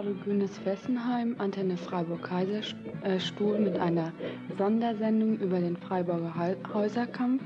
Radio 0.00 0.14
Grünes 0.24 0.56
Fessenheim, 0.60 1.34
Antenne 1.36 1.76
Freiburg-Kaiserstuhl 1.76 3.58
mit 3.58 3.78
einer 3.78 4.14
Sondersendung 4.56 5.38
über 5.38 5.60
den 5.60 5.76
Freiburger 5.76 6.32
Häuserkampf. 6.72 7.42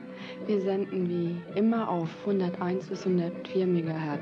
Wir 0.47 0.61
senden 0.61 1.09
wie 1.09 1.35
immer 1.59 1.89
auf 1.89 2.09
101 2.21 2.87
bis 2.87 3.05
104 3.05 3.67
MHz. 3.67 4.21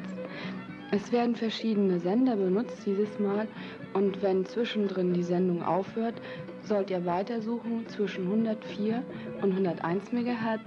Es 0.92 1.12
werden 1.12 1.36
verschiedene 1.36 1.98
Sender 2.00 2.36
benutzt 2.36 2.86
dieses 2.86 3.18
Mal 3.18 3.48
und 3.92 4.22
wenn 4.22 4.46
zwischendrin 4.46 5.12
die 5.12 5.24
Sendung 5.24 5.62
aufhört, 5.62 6.14
sollt 6.62 6.88
ihr 6.88 7.04
weitersuchen 7.04 7.86
zwischen 7.88 8.24
104 8.24 9.02
und 9.42 9.52
101 9.52 10.10
MHz. 10.10 10.62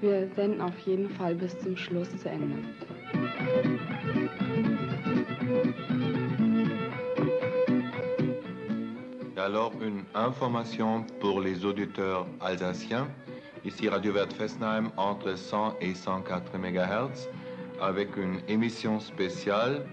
Wir 0.00 0.28
senden 0.36 0.60
auf 0.60 0.78
jeden 0.78 1.10
Fall 1.10 1.34
bis 1.34 1.58
zum 1.58 1.76
Schluss 1.76 2.16
zu 2.16 2.28
Ende. 2.28 2.58
Alors, 9.44 9.72
une 9.82 10.04
information 10.14 11.04
pour 11.18 11.40
les 11.40 11.64
auditeurs 11.64 12.28
alsaciens. 12.40 13.08
Ici 13.64 13.88
Radio 13.88 14.12
Vert 14.12 14.32
Fessenheim 14.32 14.92
entre 14.96 15.36
100 15.36 15.78
et 15.80 15.96
104 15.96 16.56
MHz 16.56 17.28
avec 17.80 18.16
une 18.16 18.38
émission 18.46 19.00
spéciale 19.00 19.84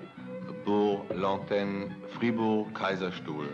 pour 0.66 1.04
l'antenne 1.16 1.90
Fribourg-Kaiserstuhl. 2.10 3.48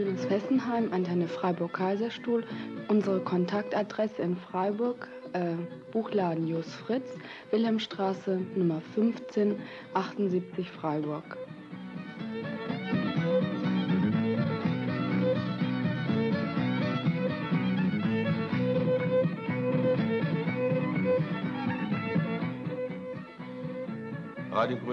Grünes 0.00 0.24
Fessenheim, 0.24 0.94
Antenne 0.94 1.28
Freiburg-Kaiserstuhl. 1.28 2.42
Unsere 2.88 3.20
Kontaktadresse 3.20 4.22
in 4.22 4.34
Freiburg, 4.34 5.06
äh, 5.34 5.56
Buchladen 5.92 6.46
Jos 6.46 6.74
Fritz, 6.74 7.18
Wilhelmstraße 7.50 8.40
Nummer 8.54 8.80
15, 8.94 9.56
78 9.92 10.70
Freiburg. 10.70 11.36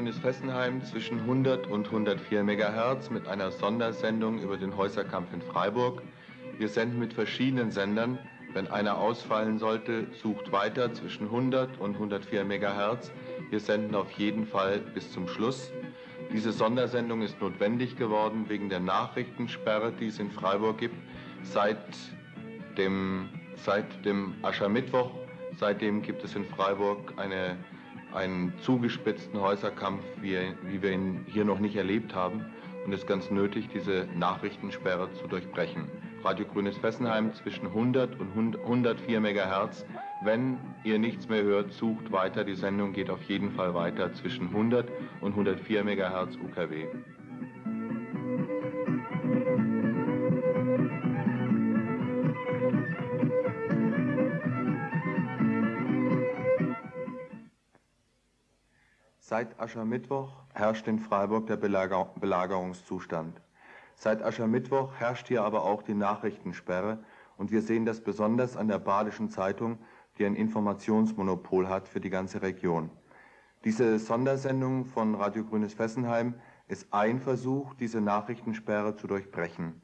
Radio 0.08 0.22
Grünes 0.22 0.36
Fessenheim 0.36 0.84
zwischen 0.86 1.20
100 1.20 1.68
und 1.68 1.88
104 1.88 2.42
MHz 2.42 3.10
mit 3.10 3.28
einer 3.28 3.52
Sondersendung 3.52 4.40
über 4.40 4.56
den 4.56 4.78
Häuserkampf 4.78 5.34
in 5.34 5.42
Freiburg. 5.42 6.02
Wir 6.58 6.70
senden 6.70 6.98
mit 6.98 7.12
verschiedenen 7.12 7.72
Sendern. 7.72 8.18
Wenn 8.54 8.68
einer 8.68 8.98
ausfallen 9.00 9.60
sollte, 9.60 10.08
sucht 10.14 10.54
weiter 10.54 10.94
zwischen 10.94 11.26
100 11.26 11.78
und 11.82 11.96
104 11.96 12.46
MHz. 12.46 13.12
Wir 13.50 13.60
senden 13.60 13.96
auf 13.96 14.10
jeden 14.12 14.46
Fall 14.46 14.80
bis 14.80 15.12
zum 15.12 15.28
Schluss. 15.28 15.72
Diese 16.32 16.54
Sondersendung 16.54 17.22
ist 17.22 17.42
notwendig 17.42 17.98
geworden 17.98 18.46
wegen 18.48 18.70
der 18.70 18.80
Nachrichtensperre, 18.80 19.92
die 19.92 20.08
es 20.08 20.20
in 20.20 20.32
Freiburg 20.32 20.78
gibt, 20.78 20.96
seit 21.44 21.80
dem, 22.78 23.28
seit 23.58 24.06
dem 24.06 24.36
Aschermittwoch. 24.42 25.12
Seitdem 25.58 26.02
gibt 26.02 26.24
es 26.24 26.34
in 26.34 26.46
Freiburg 26.46 27.14
eine 27.18 27.58
einen 28.18 28.52
zugespitzten 28.62 29.40
Häuserkampf, 29.40 30.04
wie, 30.22 30.38
wie 30.64 30.82
wir 30.82 30.92
ihn 30.92 31.26
hier 31.28 31.46
noch 31.46 31.60
nicht 31.60 31.76
erlebt 31.76 32.16
haben. 32.16 32.46
Und 32.86 32.94
es 32.94 33.02
ist 33.02 33.08
ganz 33.08 33.30
nötig, 33.30 33.70
diese 33.74 34.08
Nachrichtensperre 34.16 35.12
zu 35.14 35.28
durchbrechen. 35.28 35.86
Radio 36.24 36.46
Grünes 36.46 36.78
Fessenheim 36.78 37.34
zwischen 37.36 37.68
100 37.68 38.20
und 38.20 38.58
104 38.58 39.20
MHz. 39.20 39.86
Wenn 40.24 40.58
ihr 40.84 40.98
nichts 40.98 41.30
mehr 41.30 41.44
hört, 41.44 41.72
sucht 41.74 42.12
weiter. 42.12 42.44
Die 42.44 42.56
Sendung 42.56 42.94
geht 42.94 43.10
auf 43.10 43.22
jeden 43.24 43.52
Fall 43.52 43.74
weiter 43.74 44.12
zwischen 44.14 44.48
100 44.48 44.90
und 45.22 45.32
104 45.34 45.84
MHz 45.84 46.38
UKW. 46.38 46.88
Seit 59.30 59.60
Aschermittwoch 59.60 60.32
herrscht 60.54 60.88
in 60.88 61.00
Freiburg 61.00 61.48
der 61.48 61.58
Belager 61.58 62.14
Belagerungszustand. 62.16 63.42
Seit 63.94 64.24
Aschermittwoch 64.24 64.94
herrscht 64.94 65.28
hier 65.28 65.44
aber 65.44 65.66
auch 65.66 65.84
die 65.84 65.96
Nachrichtensperre 65.96 67.00
und 67.36 67.52
wir 67.52 67.62
sehen 67.62 67.84
das 67.84 68.00
besonders 68.00 68.56
an 68.56 68.70
der 68.70 68.80
Badischen 68.80 69.30
Zeitung, 69.30 69.80
die 70.18 70.26
ein 70.26 70.34
Informationsmonopol 70.34 71.68
hat 71.68 71.90
für 71.90 72.00
die 72.00 72.10
ganze 72.10 72.42
Region. 72.42 72.90
Diese 73.66 74.00
Sondersendung 74.00 74.86
von 74.86 75.14
Radio 75.14 75.44
Grünes 75.44 75.74
Fessenheim 75.74 76.36
ist 76.70 76.88
ein 76.94 77.20
Versuch, 77.20 77.74
diese 77.74 78.00
Nachrichtensperre 78.00 78.96
zu 78.96 79.08
durchbrechen. 79.08 79.82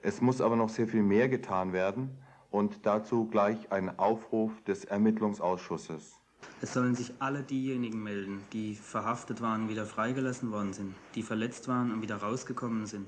Es 0.00 0.20
muss 0.20 0.40
aber 0.40 0.56
noch 0.56 0.68
sehr 0.68 0.88
viel 0.88 1.04
mehr 1.04 1.28
getan 1.28 1.72
werden 1.72 2.18
und 2.50 2.86
dazu 2.86 3.28
gleich 3.28 3.70
ein 3.70 4.00
Aufruf 4.00 4.60
des 4.64 4.84
Ermittlungsausschusses. 4.84 6.19
Es 6.62 6.74
sollen 6.74 6.94
sich 6.94 7.12
alle 7.20 7.42
diejenigen 7.42 8.02
melden, 8.02 8.42
die 8.52 8.74
verhaftet 8.74 9.40
waren 9.40 9.62
und 9.62 9.68
wieder 9.70 9.86
freigelassen 9.86 10.52
worden 10.52 10.74
sind, 10.74 10.94
die 11.14 11.22
verletzt 11.22 11.68
waren 11.68 11.90
und 11.90 12.02
wieder 12.02 12.16
rausgekommen 12.16 12.86
sind. 12.86 13.06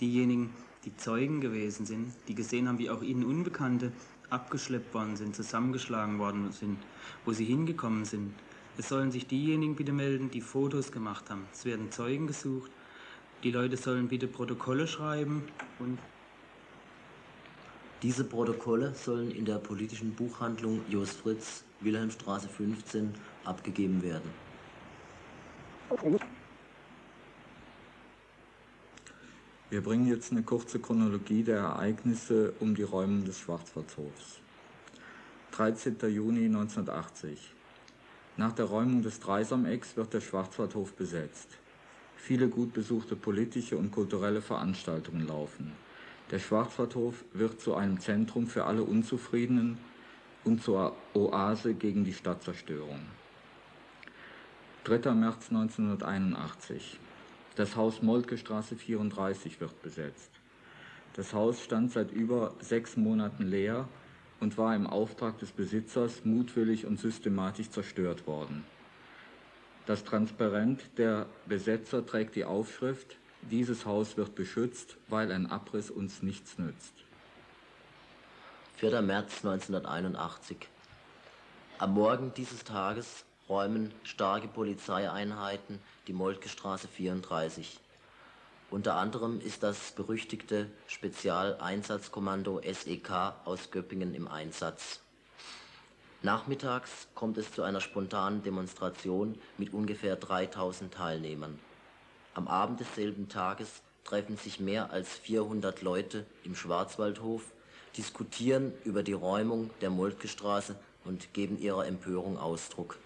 Diejenigen, 0.00 0.50
die 0.84 0.96
Zeugen 0.96 1.40
gewesen 1.40 1.86
sind, 1.86 2.12
die 2.28 2.34
gesehen 2.34 2.68
haben, 2.68 2.78
wie 2.78 2.90
auch 2.90 3.02
ihnen 3.02 3.24
Unbekannte 3.24 3.92
abgeschleppt 4.30 4.94
worden 4.94 5.16
sind, 5.16 5.34
zusammengeschlagen 5.34 6.18
worden 6.18 6.52
sind, 6.52 6.78
wo 7.24 7.32
sie 7.32 7.44
hingekommen 7.44 8.04
sind. 8.04 8.32
Es 8.76 8.88
sollen 8.88 9.12
sich 9.12 9.26
diejenigen 9.26 9.76
bitte 9.76 9.92
melden, 9.92 10.30
die 10.30 10.40
Fotos 10.40 10.92
gemacht 10.92 11.30
haben. 11.30 11.46
Es 11.52 11.64
werden 11.64 11.90
Zeugen 11.90 12.26
gesucht. 12.26 12.70
Die 13.42 13.50
Leute 13.50 13.76
sollen 13.76 14.08
bitte 14.08 14.26
Protokolle 14.26 14.86
schreiben 14.86 15.44
und 15.78 15.98
diese 18.02 18.24
Protokolle 18.24 18.94
sollen 18.94 19.30
in 19.30 19.44
der 19.44 19.58
politischen 19.58 20.14
Buchhandlung 20.14 20.80
Jos 20.88 21.10
Fritz 21.10 21.64
Wilhelmstraße 21.84 22.48
15 22.48 23.14
abgegeben 23.44 24.02
werden. 24.02 24.30
Wir 29.70 29.82
bringen 29.82 30.06
jetzt 30.06 30.32
eine 30.32 30.42
kurze 30.42 30.78
Chronologie 30.78 31.42
der 31.42 31.58
Ereignisse 31.58 32.54
um 32.60 32.74
die 32.74 32.82
Räumung 32.82 33.24
des 33.24 33.38
Schwarzwaldhofs. 33.38 34.40
13. 35.52 35.96
Juni 36.10 36.46
1980. 36.46 37.52
Nach 38.36 38.52
der 38.52 38.64
Räumung 38.64 39.02
des 39.02 39.20
Dreisamecks 39.20 39.96
wird 39.96 40.12
der 40.12 40.20
Schwarzwaldhof 40.20 40.94
besetzt. 40.94 41.58
Viele 42.16 42.48
gut 42.48 42.72
besuchte 42.72 43.16
politische 43.16 43.76
und 43.76 43.90
kulturelle 43.92 44.42
Veranstaltungen 44.42 45.26
laufen. 45.26 45.72
Der 46.30 46.38
Schwarzwaldhof 46.38 47.24
wird 47.32 47.60
zu 47.60 47.74
einem 47.74 48.00
Zentrum 48.00 48.46
für 48.46 48.64
alle 48.64 48.82
Unzufriedenen 48.82 49.78
und 50.44 50.62
zur 50.62 50.94
Oase 51.14 51.74
gegen 51.74 52.04
die 52.04 52.12
Stadtzerstörung. 52.12 53.00
3. 54.84 55.12
März 55.12 55.48
1981. 55.50 56.98
Das 57.56 57.76
Haus 57.76 58.02
Moltke 58.02 58.36
Straße 58.36 58.76
34 58.76 59.60
wird 59.60 59.80
besetzt. 59.82 60.30
Das 61.14 61.32
Haus 61.32 61.62
stand 61.62 61.92
seit 61.92 62.10
über 62.10 62.54
sechs 62.60 62.96
Monaten 62.96 63.44
leer 63.44 63.88
und 64.40 64.58
war 64.58 64.74
im 64.74 64.86
Auftrag 64.86 65.38
des 65.38 65.52
Besitzers 65.52 66.24
mutwillig 66.24 66.86
und 66.86 66.98
systematisch 66.98 67.70
zerstört 67.70 68.26
worden. 68.26 68.64
Das 69.86 70.04
Transparent 70.04 70.82
der 70.98 71.26
Besetzer 71.46 72.04
trägt 72.04 72.34
die 72.36 72.44
Aufschrift, 72.44 73.16
dieses 73.50 73.86
Haus 73.86 74.16
wird 74.16 74.34
beschützt, 74.34 74.96
weil 75.08 75.30
ein 75.30 75.46
Abriss 75.46 75.90
uns 75.90 76.22
nichts 76.22 76.58
nützt. 76.58 76.94
4. 78.84 79.00
März 79.00 79.42
1981. 79.42 80.58
Am 81.78 81.94
Morgen 81.94 82.34
dieses 82.34 82.64
Tages 82.64 83.24
räumen 83.48 83.94
starke 84.02 84.46
Polizeieinheiten 84.46 85.78
die 86.06 86.12
Moltke 86.12 86.50
Straße 86.50 86.86
34. 86.88 87.80
Unter 88.70 88.96
anderem 88.96 89.40
ist 89.40 89.62
das 89.62 89.92
berüchtigte 89.92 90.70
Spezialeinsatzkommando 90.86 92.60
SEK 92.60 93.32
aus 93.46 93.70
Göppingen 93.70 94.14
im 94.14 94.28
Einsatz. 94.28 95.00
Nachmittags 96.20 97.08
kommt 97.14 97.38
es 97.38 97.50
zu 97.52 97.62
einer 97.62 97.80
spontanen 97.80 98.42
Demonstration 98.42 99.38
mit 99.56 99.72
ungefähr 99.72 100.16
3000 100.16 100.92
Teilnehmern. 100.92 101.58
Am 102.34 102.48
Abend 102.48 102.80
desselben 102.80 103.30
Tages 103.30 103.80
treffen 104.04 104.36
sich 104.36 104.60
mehr 104.60 104.90
als 104.90 105.08
400 105.08 105.80
Leute 105.80 106.26
im 106.44 106.54
Schwarzwaldhof 106.54 107.44
diskutieren 107.96 108.72
über 108.84 109.02
die 109.02 109.12
Räumung 109.12 109.70
der 109.80 109.90
Moltke-Straße 109.90 110.76
und 111.04 111.32
geben 111.32 111.58
ihrer 111.58 111.86
Empörung 111.86 112.38
Ausdruck. 112.38 112.98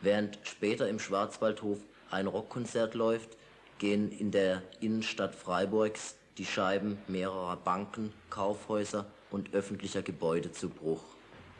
Während 0.00 0.38
später 0.42 0.88
im 0.88 0.98
Schwarzwaldhof 0.98 1.78
ein 2.10 2.26
Rockkonzert 2.26 2.94
läuft, 2.94 3.36
gehen 3.78 4.10
in 4.10 4.30
der 4.30 4.62
Innenstadt 4.80 5.34
Freiburgs 5.34 6.16
die 6.38 6.46
Scheiben 6.46 6.98
mehrerer 7.08 7.56
Banken, 7.56 8.12
Kaufhäuser 8.30 9.06
und 9.30 9.52
öffentlicher 9.54 10.02
Gebäude 10.02 10.52
zu 10.52 10.68
Bruch. 10.68 11.02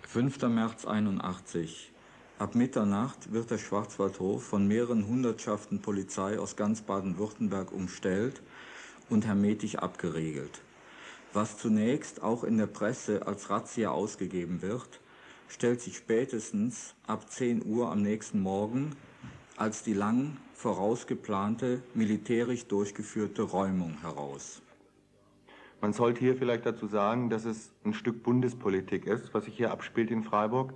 5. 0.08 0.42
März 0.42 0.86
81. 0.86 1.92
Ab 2.38 2.54
Mitternacht 2.54 3.32
wird 3.32 3.50
der 3.50 3.58
Schwarzwaldhof 3.58 4.42
von 4.42 4.66
mehreren 4.66 5.06
Hundertschaften 5.06 5.82
Polizei 5.82 6.38
aus 6.38 6.56
ganz 6.56 6.80
Baden-Württemberg 6.80 7.70
umstellt 7.70 8.40
und 9.10 9.26
hermetisch 9.26 9.76
abgeriegelt. 9.76 10.62
Was 11.32 11.58
zunächst 11.58 12.24
auch 12.24 12.42
in 12.42 12.58
der 12.58 12.66
Presse 12.66 13.24
als 13.24 13.50
Razzia 13.50 13.90
ausgegeben 13.90 14.62
wird, 14.62 15.00
stellt 15.46 15.80
sich 15.80 15.96
spätestens 15.96 16.96
ab 17.06 17.30
10 17.30 17.64
Uhr 17.64 17.92
am 17.92 18.02
nächsten 18.02 18.40
Morgen 18.40 18.96
als 19.56 19.84
die 19.84 19.94
lang 19.94 20.38
vorausgeplante 20.54 21.82
militärisch 21.94 22.66
durchgeführte 22.66 23.42
Räumung 23.42 24.00
heraus. 24.00 24.60
Man 25.80 25.92
sollte 25.92 26.20
hier 26.20 26.36
vielleicht 26.36 26.66
dazu 26.66 26.88
sagen, 26.88 27.30
dass 27.30 27.44
es 27.44 27.72
ein 27.84 27.94
Stück 27.94 28.24
Bundespolitik 28.24 29.06
ist, 29.06 29.32
was 29.32 29.44
sich 29.44 29.56
hier 29.56 29.70
abspielt 29.70 30.10
in 30.10 30.24
Freiburg. 30.24 30.74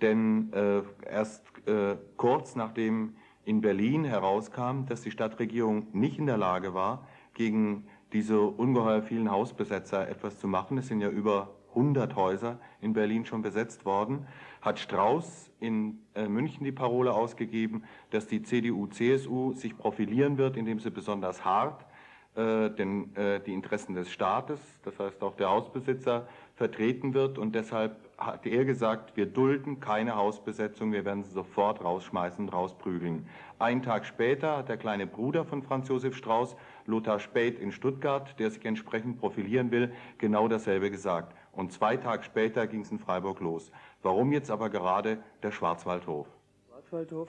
Denn 0.00 0.52
äh, 0.52 0.82
erst 1.08 1.44
äh, 1.66 1.96
kurz 2.16 2.56
nachdem 2.56 3.14
in 3.44 3.60
Berlin 3.60 4.04
herauskam, 4.04 4.84
dass 4.86 5.02
die 5.02 5.12
Stadtregierung 5.12 5.86
nicht 5.92 6.18
in 6.18 6.26
der 6.26 6.38
Lage 6.38 6.74
war, 6.74 7.06
gegen 7.34 7.86
diese 8.12 8.40
ungeheuer 8.40 9.02
vielen 9.02 9.30
Hausbesetzer 9.30 10.08
etwas 10.08 10.38
zu 10.38 10.48
machen, 10.48 10.78
es 10.78 10.88
sind 10.88 11.00
ja 11.00 11.08
über 11.08 11.50
100 11.70 12.16
Häuser 12.16 12.58
in 12.80 12.92
Berlin 12.92 13.24
schon 13.24 13.42
besetzt 13.42 13.84
worden, 13.84 14.26
hat 14.60 14.78
Strauß 14.78 15.50
in 15.60 15.98
äh, 16.14 16.28
München 16.28 16.64
die 16.64 16.72
Parole 16.72 17.12
ausgegeben, 17.12 17.84
dass 18.10 18.26
die 18.26 18.42
CDU-CSU 18.42 19.54
sich 19.54 19.76
profilieren 19.76 20.38
wird, 20.38 20.56
indem 20.56 20.78
sie 20.80 20.90
besonders 20.90 21.44
hart 21.44 21.86
äh, 22.34 22.70
den, 22.70 23.14
äh, 23.16 23.40
die 23.40 23.52
Interessen 23.52 23.94
des 23.94 24.10
Staates, 24.10 24.58
das 24.84 24.98
heißt 24.98 25.22
auch 25.22 25.36
der 25.36 25.50
Hausbesitzer, 25.50 26.26
vertreten 26.54 27.12
wird. 27.12 27.36
Und 27.36 27.54
deshalb 27.54 27.96
hat 28.16 28.46
er 28.46 28.64
gesagt, 28.64 29.16
wir 29.16 29.26
dulden 29.26 29.80
keine 29.80 30.16
Hausbesetzung, 30.16 30.92
wir 30.92 31.04
werden 31.04 31.24
sie 31.24 31.32
sofort 31.32 31.84
rausschmeißen 31.84 32.44
und 32.44 32.52
rausprügeln. 32.52 33.26
Einen 33.58 33.82
Tag 33.82 34.06
später 34.06 34.58
hat 34.58 34.68
der 34.68 34.76
kleine 34.76 35.06
Bruder 35.06 35.44
von 35.44 35.62
Franz 35.62 35.88
Josef 35.88 36.16
Strauß, 36.16 36.56
Lothar 36.86 37.20
Späth 37.20 37.58
in 37.58 37.72
Stuttgart, 37.72 38.38
der 38.38 38.50
sich 38.50 38.64
entsprechend 38.64 39.18
profilieren 39.18 39.70
will, 39.70 39.92
genau 40.18 40.48
dasselbe 40.48 40.90
gesagt. 40.90 41.36
Und 41.52 41.72
zwei 41.72 41.96
Tage 41.96 42.24
später 42.24 42.66
ging 42.66 42.80
es 42.80 42.90
in 42.90 42.98
Freiburg 42.98 43.40
los. 43.40 43.70
Warum 44.02 44.32
jetzt 44.32 44.50
aber 44.50 44.70
gerade 44.70 45.18
der 45.42 45.52
Schwarzwaldhof? 45.52 46.26
Schwarzwaldhof 46.68 47.28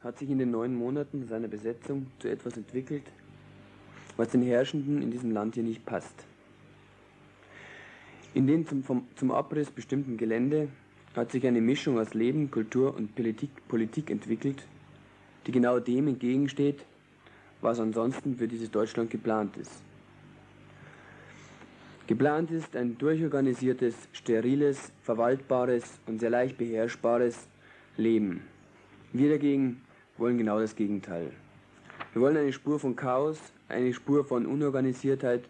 hat 0.00 0.18
sich 0.18 0.30
in 0.30 0.38
den 0.38 0.50
neun 0.50 0.74
Monaten 0.74 1.26
seiner 1.26 1.48
Besetzung 1.48 2.06
zu 2.18 2.28
etwas 2.28 2.56
entwickelt, 2.56 3.04
was 4.16 4.28
den 4.28 4.42
Herrschenden 4.42 5.02
in 5.02 5.10
diesem 5.10 5.30
Land 5.30 5.54
hier 5.54 5.64
nicht 5.64 5.86
passt. 5.86 6.26
In 8.34 8.46
dem 8.46 8.66
zum, 8.66 8.82
vom, 8.82 9.06
zum 9.16 9.30
Abriss 9.30 9.70
bestimmten 9.70 10.16
Gelände 10.16 10.68
hat 11.14 11.30
sich 11.30 11.46
eine 11.46 11.60
Mischung 11.60 11.98
aus 11.98 12.14
Leben, 12.14 12.50
Kultur 12.50 12.96
und 12.96 13.14
Politik, 13.14 13.50
Politik 13.68 14.10
entwickelt, 14.10 14.66
die 15.46 15.52
genau 15.52 15.78
dem 15.78 16.08
entgegensteht, 16.08 16.84
was 17.62 17.80
ansonsten 17.80 18.36
für 18.36 18.48
dieses 18.48 18.70
Deutschland 18.70 19.10
geplant 19.10 19.56
ist. 19.56 19.82
Geplant 22.08 22.50
ist 22.50 22.76
ein 22.76 22.98
durchorganisiertes, 22.98 23.94
steriles, 24.12 24.92
verwaltbares 25.02 25.84
und 26.06 26.18
sehr 26.18 26.30
leicht 26.30 26.58
beherrschbares 26.58 27.46
Leben. 27.96 28.42
Wir 29.12 29.30
dagegen 29.30 29.80
wollen 30.18 30.36
genau 30.36 30.58
das 30.58 30.74
Gegenteil. 30.74 31.30
Wir 32.12 32.20
wollen 32.20 32.36
eine 32.36 32.52
Spur 32.52 32.78
von 32.78 32.96
Chaos, 32.96 33.38
eine 33.68 33.94
Spur 33.94 34.24
von 34.24 34.46
Unorganisiertheit 34.46 35.44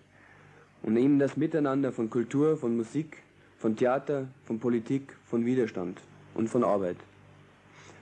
und 0.82 0.96
eben 0.96 1.18
das 1.18 1.36
Miteinander 1.36 1.90
von 1.90 2.10
Kultur, 2.10 2.56
von 2.56 2.76
Musik, 2.76 3.22
von 3.58 3.74
Theater, 3.74 4.28
von 4.44 4.60
Politik, 4.60 5.16
von 5.24 5.46
Widerstand 5.46 6.00
und 6.34 6.48
von 6.48 6.64
Arbeit. 6.64 6.98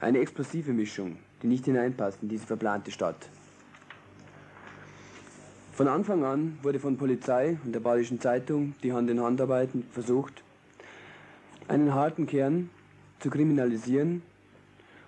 Eine 0.01 0.19
explosive 0.19 0.73
Mischung, 0.73 1.19
die 1.43 1.47
nicht 1.47 1.67
hineinpasst 1.67 2.19
in 2.23 2.29
diese 2.29 2.47
verplante 2.47 2.91
Stadt. 2.91 3.29
Von 5.81 5.89
Anfang 5.89 6.25
an 6.27 6.59
wurde 6.61 6.79
von 6.79 6.99
Polizei 6.99 7.57
und 7.65 7.73
der 7.73 7.81
Badischen 7.81 8.21
Zeitung 8.21 8.75
die 8.83 8.93
Hand 8.93 9.09
in 9.09 9.19
Hand 9.19 9.41
arbeiten 9.41 9.83
versucht, 9.91 10.43
einen 11.69 11.95
harten 11.95 12.27
Kern 12.27 12.69
zu 13.19 13.31
kriminalisieren 13.31 14.21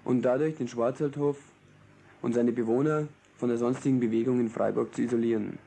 und 0.02 0.22
dadurch 0.22 0.56
den 0.56 0.69
Schwarzwaldhof 0.69 1.36
und 2.22 2.32
seine 2.32 2.52
Bewohner 2.52 3.06
von 3.36 3.50
der 3.50 3.58
sonstigen 3.58 4.00
Bewegung 4.00 4.40
in 4.40 4.48
Freiburg 4.48 4.94
zu 4.94 5.02
isolieren. 5.02 5.58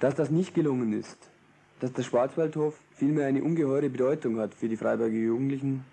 Dass 0.00 0.14
das 0.14 0.30
nicht 0.30 0.54
gelungen 0.54 0.98
ist, 0.98 1.18
dass 1.80 1.92
der 1.92 2.04
Schwarzwaldhof 2.04 2.74
vielmehr 2.94 3.26
eine 3.26 3.42
ungeheure 3.42 3.90
Bedeutung 3.90 4.38
hat 4.38 4.54
für 4.54 4.68
die 4.68 4.78
Freiburger 4.78 5.12
Jugendlichen, 5.12 5.84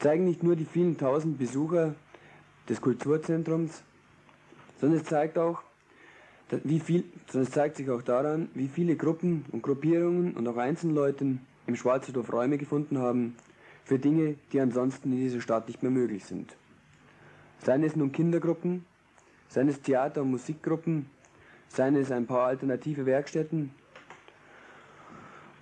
zeigen 0.00 0.24
nicht 0.24 0.42
nur 0.42 0.56
die 0.56 0.64
vielen 0.64 0.98
tausend 0.98 1.38
Besucher 1.38 1.94
des 2.68 2.80
Kulturzentrums, 2.80 3.84
sondern 4.80 4.98
es 4.98 5.06
zeigt 5.06 5.38
auch, 5.38 5.62
wie 6.64 6.80
viel, 6.80 7.04
es 7.32 7.50
zeigt 7.50 7.76
sich 7.76 7.90
auch 7.90 8.02
daran, 8.02 8.48
wie 8.54 8.68
viele 8.68 8.96
Gruppen 8.96 9.44
und 9.52 9.62
Gruppierungen 9.62 10.34
und 10.34 10.46
auch 10.48 10.56
Einzelleute 10.56 11.38
im 11.66 11.76
Schwarzwaldhof 11.76 12.32
Räume 12.32 12.58
gefunden 12.58 12.98
haben 12.98 13.36
für 13.84 13.98
Dinge, 13.98 14.36
die 14.52 14.60
ansonsten 14.60 15.12
in 15.12 15.18
dieser 15.18 15.40
Stadt 15.40 15.68
nicht 15.68 15.82
mehr 15.82 15.92
möglich 15.92 16.24
sind. 16.24 16.56
Seien 17.64 17.82
es 17.82 17.96
nun 17.96 18.12
Kindergruppen, 18.12 18.84
seien 19.48 19.68
es 19.68 19.80
Theater- 19.82 20.22
und 20.22 20.30
Musikgruppen, 20.30 21.06
seien 21.68 21.96
es 21.96 22.10
ein 22.10 22.26
paar 22.26 22.46
alternative 22.46 23.04
Werkstätten 23.04 23.70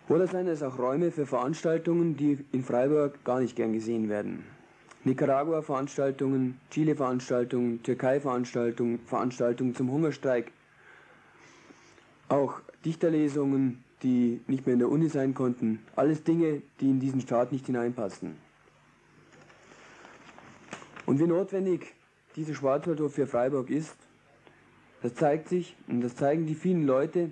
oder 0.09 0.27
seien 0.29 0.47
es 0.47 0.62
auch 0.62 0.79
Räume 0.79 1.11
für 1.11 1.27
Veranstaltungen, 1.27 2.17
die 2.17 2.38
in 2.53 2.62
Freiburg 2.62 3.25
gar 3.25 3.41
nicht 3.41 3.56
gern 3.56 3.73
gesehen 3.73 4.09
werden. 4.09 4.44
Nicaragua-Veranstaltungen, 5.05 6.61
Chile-Veranstaltungen, 6.71 7.83
Türkei-Veranstaltungen, 7.83 9.00
Veranstaltungen 9.06 9.75
zum 9.75 9.91
Hungerstreik, 9.91 10.53
auch 12.28 12.61
Dichterlesungen, 12.84 13.83
die 14.02 14.40
nicht 14.47 14.66
mehr 14.66 14.75
in 14.75 14.80
der 14.80 14.90
Uni 14.90 15.09
sein 15.09 15.35
konnten. 15.35 15.80
Alles 15.95 16.23
Dinge, 16.23 16.62
die 16.80 16.90
in 16.90 17.00
diesen 17.00 17.21
Staat 17.21 17.52
nicht 17.52 17.66
hineinpassen. 17.66 18.37
Und 21.06 21.21
wie 21.21 21.26
notwendig 21.26 21.95
diese 22.35 22.54
Schwarzwaldhof 22.54 23.14
für 23.14 23.26
Freiburg 23.26 23.71
ist, 23.71 23.97
das 25.02 25.14
zeigt 25.14 25.49
sich 25.49 25.76
und 25.88 26.00
das 26.00 26.16
zeigen 26.16 26.47
die 26.47 26.54
vielen 26.54 26.87
Leute, 26.87 27.30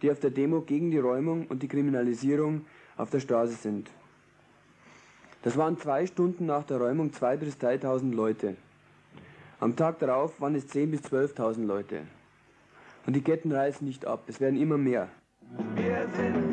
die 0.00 0.10
auf 0.10 0.20
der 0.20 0.30
Demo 0.30 0.60
gegen 0.60 0.90
die 0.90 0.98
Räumung 0.98 1.46
und 1.48 1.62
die 1.62 1.68
Kriminalisierung 1.68 2.66
auf 2.96 3.10
der 3.10 3.20
Straße 3.20 3.54
sind. 3.54 3.90
Das 5.42 5.56
waren 5.56 5.78
zwei 5.78 6.06
Stunden 6.06 6.46
nach 6.46 6.64
der 6.64 6.78
Räumung 6.78 7.10
2.000 7.10 7.36
bis 7.36 7.54
3.000 7.56 8.14
Leute. 8.14 8.56
Am 9.60 9.76
Tag 9.76 9.98
darauf 9.98 10.40
waren 10.40 10.54
es 10.54 10.66
10.000 10.66 10.86
bis 10.86 11.00
12.000 11.02 11.66
Leute. 11.66 12.02
Und 13.06 13.14
die 13.14 13.20
Ketten 13.20 13.52
reißen 13.52 13.86
nicht 13.86 14.04
ab, 14.04 14.24
es 14.26 14.40
werden 14.40 14.60
immer 14.60 14.78
mehr. 14.78 15.08
Wir 15.76 16.08
sind 16.16 16.45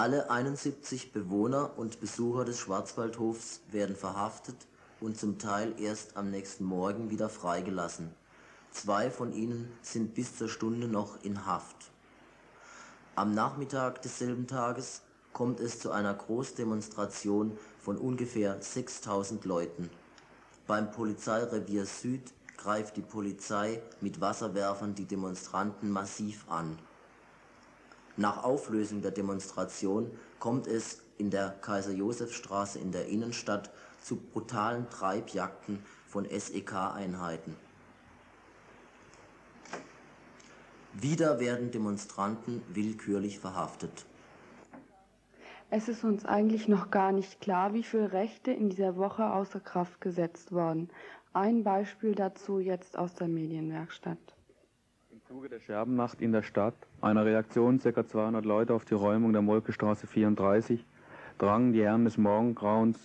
Alle 0.00 0.30
71 0.30 1.12
Bewohner 1.12 1.76
und 1.76 1.98
Besucher 1.98 2.44
des 2.44 2.60
Schwarzwaldhofs 2.60 3.62
werden 3.72 3.96
verhaftet 3.96 4.54
und 5.00 5.18
zum 5.18 5.40
Teil 5.40 5.74
erst 5.80 6.16
am 6.16 6.30
nächsten 6.30 6.62
Morgen 6.62 7.10
wieder 7.10 7.28
freigelassen. 7.28 8.14
Zwei 8.70 9.10
von 9.10 9.32
ihnen 9.32 9.72
sind 9.82 10.14
bis 10.14 10.36
zur 10.36 10.48
Stunde 10.48 10.86
noch 10.86 11.24
in 11.24 11.46
Haft. 11.46 11.90
Am 13.16 13.34
Nachmittag 13.34 14.00
desselben 14.02 14.46
Tages 14.46 15.02
kommt 15.32 15.58
es 15.58 15.80
zu 15.80 15.90
einer 15.90 16.14
Großdemonstration 16.14 17.58
von 17.80 17.98
ungefähr 17.98 18.62
6000 18.62 19.44
Leuten. 19.46 19.90
Beim 20.68 20.92
Polizeirevier 20.92 21.86
Süd 21.86 22.32
greift 22.56 22.96
die 22.96 23.02
Polizei 23.02 23.82
mit 24.00 24.20
Wasserwerfern 24.20 24.94
die 24.94 25.06
Demonstranten 25.06 25.90
massiv 25.90 26.48
an. 26.48 26.78
Nach 28.18 28.42
Auflösung 28.42 29.00
der 29.00 29.12
Demonstration 29.12 30.10
kommt 30.40 30.66
es 30.66 31.04
in 31.18 31.30
der 31.30 31.50
Kaiser-Josef-Straße 31.50 32.80
in 32.80 32.90
der 32.90 33.06
Innenstadt 33.06 33.70
zu 34.02 34.16
brutalen 34.16 34.90
Treibjagden 34.90 35.84
von 36.08 36.26
SEK-Einheiten. 36.28 37.54
Wieder 40.94 41.38
werden 41.38 41.70
Demonstranten 41.70 42.60
willkürlich 42.74 43.38
verhaftet. 43.38 44.04
Es 45.70 45.88
ist 45.88 46.02
uns 46.02 46.24
eigentlich 46.24 46.66
noch 46.66 46.90
gar 46.90 47.12
nicht 47.12 47.40
klar, 47.40 47.72
wie 47.72 47.84
viele 47.84 48.12
Rechte 48.12 48.50
in 48.50 48.68
dieser 48.68 48.96
Woche 48.96 49.32
außer 49.32 49.60
Kraft 49.60 50.00
gesetzt 50.00 50.50
wurden. 50.50 50.90
Ein 51.34 51.62
Beispiel 51.62 52.16
dazu 52.16 52.58
jetzt 52.58 52.98
aus 52.98 53.14
der 53.14 53.28
Medienwerkstatt. 53.28 54.18
Zuge 55.28 55.50
der 55.50 55.60
Scherbennacht 55.60 56.22
in 56.22 56.32
der 56.32 56.40
Stadt, 56.40 56.72
einer 57.02 57.26
Reaktion 57.26 57.80
ca. 57.80 58.06
200 58.06 58.46
Leute 58.46 58.72
auf 58.72 58.86
die 58.86 58.94
Räumung 58.94 59.34
der 59.34 59.42
Molkestraße 59.42 60.06
34, 60.06 60.86
drangen 61.36 61.74
die 61.74 61.82
Herren 61.82 62.06
des 62.06 62.16
Morgengrauens, 62.16 62.98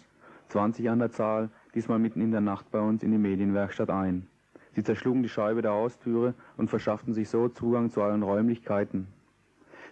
20 0.47 0.89
an 0.89 0.99
der 0.99 1.11
Zahl, 1.11 1.49
diesmal 1.75 1.99
mitten 1.99 2.21
in 2.21 2.31
der 2.31 2.39
Nacht 2.39 2.71
bei 2.71 2.79
uns 2.79 3.03
in 3.03 3.11
die 3.11 3.17
Medienwerkstatt 3.17 3.89
ein. 3.89 4.25
Sie 4.71 4.85
zerschlugen 4.85 5.21
die 5.21 5.27
Scheibe 5.27 5.61
der 5.61 5.73
Haustüre 5.73 6.33
und 6.55 6.69
verschafften 6.69 7.13
sich 7.13 7.27
so 7.27 7.49
Zugang 7.49 7.89
zu 7.89 8.01
allen 8.01 8.23
Räumlichkeiten. 8.23 9.07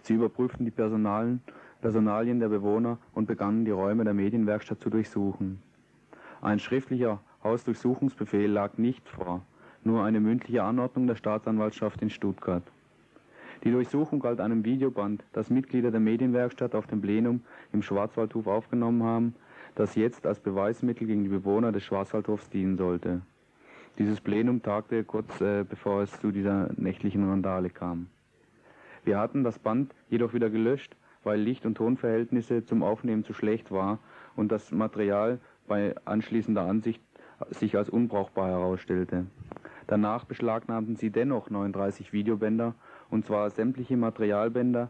Sie 0.00 0.14
überprüften 0.14 0.64
die 0.64 0.70
Personalen, 0.70 1.42
Personalien 1.82 2.40
der 2.40 2.48
Bewohner 2.48 2.96
und 3.12 3.26
begannen 3.26 3.66
die 3.66 3.72
Räume 3.72 4.04
der 4.04 4.14
Medienwerkstatt 4.14 4.80
zu 4.80 4.88
durchsuchen. 4.88 5.60
Ein 6.40 6.60
schriftlicher 6.60 7.20
Hausdurchsuchungsbefehl 7.44 8.50
lag 8.50 8.78
nicht 8.78 9.06
vor, 9.06 9.42
nur 9.84 10.04
eine 10.04 10.20
mündliche 10.20 10.62
Anordnung 10.62 11.06
der 11.06 11.16
Staatsanwaltschaft 11.16 12.02
in 12.02 12.10
Stuttgart. 12.10 12.62
Die 13.64 13.70
Durchsuchung 13.70 14.18
galt 14.20 14.40
einem 14.40 14.64
Videoband, 14.64 15.24
das 15.32 15.48
Mitglieder 15.48 15.90
der 15.90 16.00
Medienwerkstatt 16.00 16.74
auf 16.74 16.86
dem 16.86 17.00
Plenum 17.00 17.42
im 17.72 17.82
Schwarzwaldhof 17.82 18.46
aufgenommen 18.46 19.04
haben, 19.04 19.34
das 19.74 19.94
jetzt 19.94 20.26
als 20.26 20.40
Beweismittel 20.40 21.06
gegen 21.06 21.22
die 21.22 21.28
Bewohner 21.28 21.70
des 21.70 21.84
Schwarzwaldhofs 21.84 22.50
dienen 22.50 22.76
sollte. 22.76 23.22
Dieses 23.98 24.20
Plenum 24.20 24.62
tagte 24.62 25.04
kurz 25.04 25.40
äh, 25.40 25.64
bevor 25.68 26.02
es 26.02 26.18
zu 26.20 26.32
dieser 26.32 26.70
nächtlichen 26.76 27.28
Randale 27.28 27.70
kam. 27.70 28.08
Wir 29.04 29.18
hatten 29.18 29.44
das 29.44 29.58
Band 29.58 29.94
jedoch 30.08 30.32
wieder 30.32 30.50
gelöscht, 30.50 30.96
weil 31.24 31.40
Licht- 31.40 31.66
und 31.66 31.76
Tonverhältnisse 31.76 32.64
zum 32.64 32.82
Aufnehmen 32.82 33.24
zu 33.24 33.32
schlecht 33.32 33.70
war 33.70 33.98
und 34.34 34.50
das 34.50 34.72
Material 34.72 35.38
bei 35.68 35.94
anschließender 36.04 36.62
Ansicht 36.62 37.00
sich 37.50 37.76
als 37.76 37.90
unbrauchbar 37.90 38.48
herausstellte. 38.48 39.26
Danach 39.92 40.24
beschlagnahmten 40.24 40.96
sie 40.96 41.10
dennoch 41.10 41.50
39 41.50 42.14
Videobänder, 42.14 42.74
und 43.10 43.26
zwar 43.26 43.50
sämtliche 43.50 43.98
Materialbänder, 43.98 44.88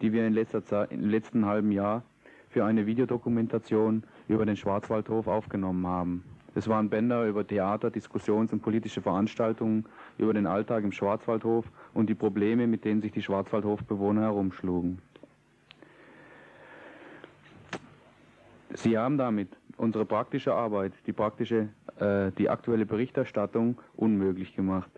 die 0.00 0.14
wir 0.14 0.26
in 0.26 0.32
letzter 0.32 0.64
Zeit, 0.64 0.92
im 0.92 1.10
letzten 1.10 1.44
halben 1.44 1.72
Jahr 1.72 2.04
für 2.48 2.64
eine 2.64 2.86
Videodokumentation 2.86 4.02
über 4.28 4.46
den 4.46 4.56
Schwarzwaldhof 4.56 5.26
aufgenommen 5.26 5.86
haben. 5.86 6.24
Es 6.54 6.68
waren 6.68 6.88
Bänder 6.88 7.26
über 7.26 7.46
Theater, 7.46 7.90
Diskussions- 7.90 8.50
und 8.54 8.62
politische 8.62 9.02
Veranstaltungen, 9.02 9.84
über 10.16 10.32
den 10.32 10.46
Alltag 10.46 10.84
im 10.84 10.92
Schwarzwaldhof 10.92 11.70
und 11.92 12.08
die 12.08 12.14
Probleme, 12.14 12.66
mit 12.66 12.86
denen 12.86 13.02
sich 13.02 13.12
die 13.12 13.20
Schwarzwaldhofbewohner 13.20 14.22
herumschlugen. 14.22 15.02
Sie 18.72 18.96
haben 18.96 19.18
damit 19.18 19.59
unsere 19.80 20.04
praktische 20.04 20.54
Arbeit, 20.54 20.92
die 21.06 21.12
praktische, 21.12 21.68
äh, 21.98 22.30
die 22.32 22.50
aktuelle 22.50 22.84
Berichterstattung 22.84 23.78
unmöglich 23.96 24.54
gemacht. 24.54 24.90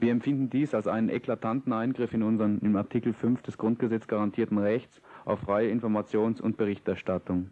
Wir 0.00 0.12
empfinden 0.12 0.48
dies 0.48 0.74
als 0.74 0.86
einen 0.86 1.10
eklatanten 1.10 1.72
Eingriff 1.72 2.14
in 2.14 2.22
unseren 2.22 2.60
im 2.60 2.76
Artikel 2.76 3.12
5 3.12 3.42
des 3.42 3.58
Grundgesetzes 3.58 4.08
garantierten 4.08 4.58
Rechts 4.58 5.02
auf 5.24 5.40
freie 5.40 5.70
Informations- 5.70 6.40
und 6.40 6.56
Berichterstattung. 6.56 7.50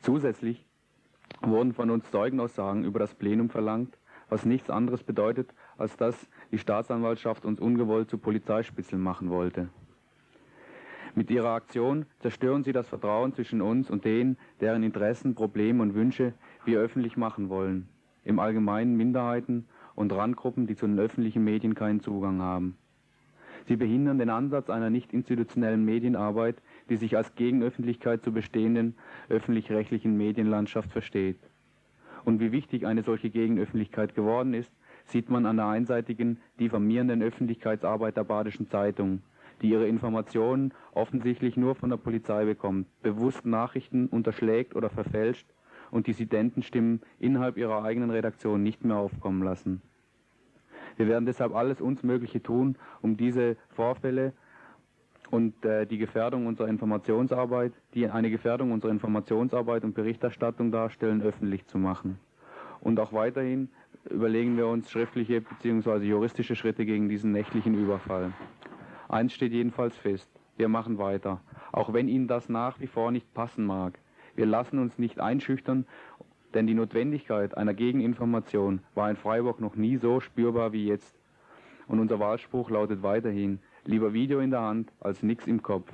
Zusätzlich 0.00 0.64
wurden 1.42 1.74
von 1.74 1.90
uns 1.90 2.10
Zeugenaussagen 2.10 2.84
über 2.84 3.00
das 3.00 3.14
Plenum 3.14 3.50
verlangt, 3.50 3.98
was 4.30 4.46
nichts 4.46 4.70
anderes 4.70 5.02
bedeutet, 5.02 5.52
als 5.76 5.96
dass 5.96 6.28
die 6.52 6.58
Staatsanwaltschaft 6.58 7.44
uns 7.44 7.60
ungewollt 7.60 8.08
zu 8.08 8.16
Polizeispitzeln 8.16 9.02
machen 9.02 9.28
wollte. 9.28 9.68
Mit 11.14 11.30
ihrer 11.30 11.50
Aktion 11.50 12.06
zerstören 12.20 12.62
sie 12.62 12.72
das 12.72 12.88
Vertrauen 12.88 13.32
zwischen 13.32 13.60
uns 13.60 13.90
und 13.90 14.04
denen, 14.04 14.36
deren 14.60 14.82
Interessen, 14.82 15.34
Probleme 15.34 15.82
und 15.82 15.94
Wünsche 15.94 16.34
wir 16.64 16.80
öffentlich 16.80 17.16
machen 17.16 17.48
wollen, 17.48 17.88
im 18.24 18.38
Allgemeinen 18.38 18.96
Minderheiten 18.96 19.66
und 19.94 20.12
Randgruppen, 20.12 20.66
die 20.66 20.76
zu 20.76 20.86
den 20.86 20.98
öffentlichen 20.98 21.42
Medien 21.42 21.74
keinen 21.74 22.00
Zugang 22.00 22.40
haben. 22.40 22.76
Sie 23.66 23.76
behindern 23.76 24.18
den 24.18 24.30
Ansatz 24.30 24.70
einer 24.70 24.90
nicht 24.90 25.12
institutionellen 25.12 25.84
Medienarbeit, 25.84 26.56
die 26.88 26.96
sich 26.96 27.16
als 27.16 27.34
Gegenöffentlichkeit 27.34 28.22
zur 28.22 28.32
bestehenden 28.32 28.94
öffentlich-rechtlichen 29.28 30.16
Medienlandschaft 30.16 30.90
versteht. 30.90 31.38
Und 32.24 32.40
wie 32.40 32.52
wichtig 32.52 32.86
eine 32.86 33.02
solche 33.02 33.30
Gegenöffentlichkeit 33.30 34.14
geworden 34.14 34.54
ist, 34.54 34.72
sieht 35.04 35.30
man 35.30 35.46
an 35.46 35.56
der 35.56 35.66
einseitigen, 35.66 36.38
diffamierenden 36.58 37.22
Öffentlichkeitsarbeit 37.22 38.16
der 38.16 38.24
Badischen 38.24 38.68
Zeitung, 38.68 39.22
die 39.62 39.70
ihre 39.70 39.86
Informationen 39.86 40.72
offensichtlich 40.92 41.56
nur 41.56 41.74
von 41.74 41.90
der 41.90 41.96
Polizei 41.96 42.44
bekommt, 42.44 42.86
bewusst 43.02 43.44
Nachrichten 43.44 44.06
unterschlägt 44.06 44.74
oder 44.74 44.90
verfälscht 44.90 45.46
und 45.90 46.06
Dissidentenstimmen 46.06 47.00
innerhalb 47.18 47.56
ihrer 47.56 47.82
eigenen 47.82 48.10
Redaktion 48.10 48.62
nicht 48.62 48.84
mehr 48.84 48.96
aufkommen 48.96 49.42
lassen. 49.42 49.82
Wir 50.96 51.08
werden 51.08 51.26
deshalb 51.26 51.54
alles 51.54 51.80
uns 51.80 52.02
Mögliche 52.02 52.42
tun, 52.42 52.76
um 53.00 53.16
diese 53.16 53.56
Vorfälle 53.70 54.32
und 55.30 55.64
äh, 55.64 55.86
die 55.86 55.98
Gefährdung 55.98 56.46
unserer 56.46 56.68
Informationsarbeit, 56.68 57.72
die 57.94 58.08
eine 58.08 58.30
Gefährdung 58.30 58.72
unserer 58.72 58.90
Informationsarbeit 58.90 59.84
und 59.84 59.94
Berichterstattung 59.94 60.72
darstellen, 60.72 61.22
öffentlich 61.22 61.66
zu 61.66 61.78
machen. 61.78 62.18
Und 62.80 62.98
auch 62.98 63.12
weiterhin 63.12 63.68
überlegen 64.08 64.56
wir 64.56 64.66
uns 64.66 64.90
schriftliche 64.90 65.40
bzw. 65.40 66.04
juristische 66.04 66.56
Schritte 66.56 66.84
gegen 66.84 67.08
diesen 67.08 67.32
nächtlichen 67.32 67.74
Überfall. 67.74 68.32
Eins 69.10 69.32
steht 69.32 69.52
jedenfalls 69.52 69.96
fest, 69.96 70.30
wir 70.56 70.68
machen 70.68 70.96
weiter, 70.96 71.40
auch 71.72 71.92
wenn 71.92 72.06
Ihnen 72.06 72.28
das 72.28 72.48
nach 72.48 72.78
wie 72.78 72.86
vor 72.86 73.10
nicht 73.10 73.34
passen 73.34 73.66
mag. 73.66 73.98
Wir 74.36 74.46
lassen 74.46 74.78
uns 74.78 75.00
nicht 75.00 75.18
einschüchtern, 75.18 75.84
denn 76.54 76.68
die 76.68 76.74
Notwendigkeit 76.74 77.56
einer 77.56 77.74
Gegeninformation 77.74 78.82
war 78.94 79.10
in 79.10 79.16
Freiburg 79.16 79.60
noch 79.60 79.74
nie 79.74 79.96
so 79.96 80.20
spürbar 80.20 80.72
wie 80.72 80.86
jetzt. 80.86 81.18
Und 81.88 81.98
unser 81.98 82.20
Wahlspruch 82.20 82.70
lautet 82.70 83.02
weiterhin, 83.02 83.58
Lieber 83.84 84.12
Video 84.12 84.38
in 84.38 84.52
der 84.52 84.60
Hand 84.60 84.92
als 85.00 85.24
nix 85.24 85.48
im 85.48 85.60
Kopf. 85.60 85.90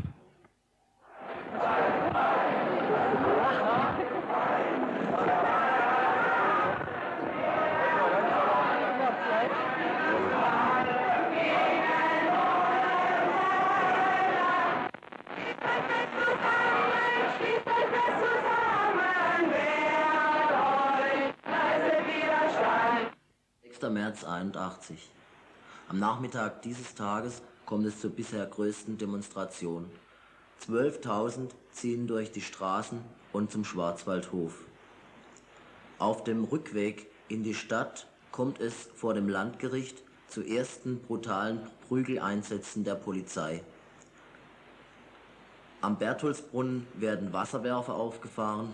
1981. 24.46 25.10
Am 25.88 25.98
Nachmittag 25.98 26.62
dieses 26.62 26.94
Tages 26.94 27.42
kommt 27.64 27.86
es 27.86 28.00
zur 28.00 28.10
bisher 28.10 28.46
größten 28.46 28.98
Demonstration. 28.98 29.90
12.000 30.66 31.50
ziehen 31.72 32.06
durch 32.06 32.32
die 32.32 32.40
Straßen 32.40 33.00
und 33.32 33.50
zum 33.50 33.64
Schwarzwaldhof. 33.64 34.54
Auf 35.98 36.24
dem 36.24 36.44
Rückweg 36.44 37.10
in 37.28 37.42
die 37.42 37.54
Stadt 37.54 38.06
kommt 38.30 38.60
es 38.60 38.88
vor 38.94 39.14
dem 39.14 39.28
Landgericht 39.28 40.02
zu 40.28 40.42
ersten 40.42 41.00
brutalen 41.00 41.60
Prügeleinsätzen 41.88 42.84
der 42.84 42.94
Polizei. 42.94 43.62
Am 45.80 45.98
Bertholdsbrunnen 45.98 46.86
werden 46.94 47.32
Wasserwerfer 47.32 47.94
aufgefahren, 47.94 48.72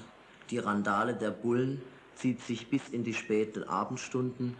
die 0.50 0.58
Randale 0.58 1.14
der 1.14 1.30
Bullen 1.30 1.82
zieht 2.14 2.40
sich 2.42 2.68
bis 2.68 2.88
in 2.88 3.04
die 3.04 3.14
späten 3.14 3.64
Abendstunden 3.64 4.56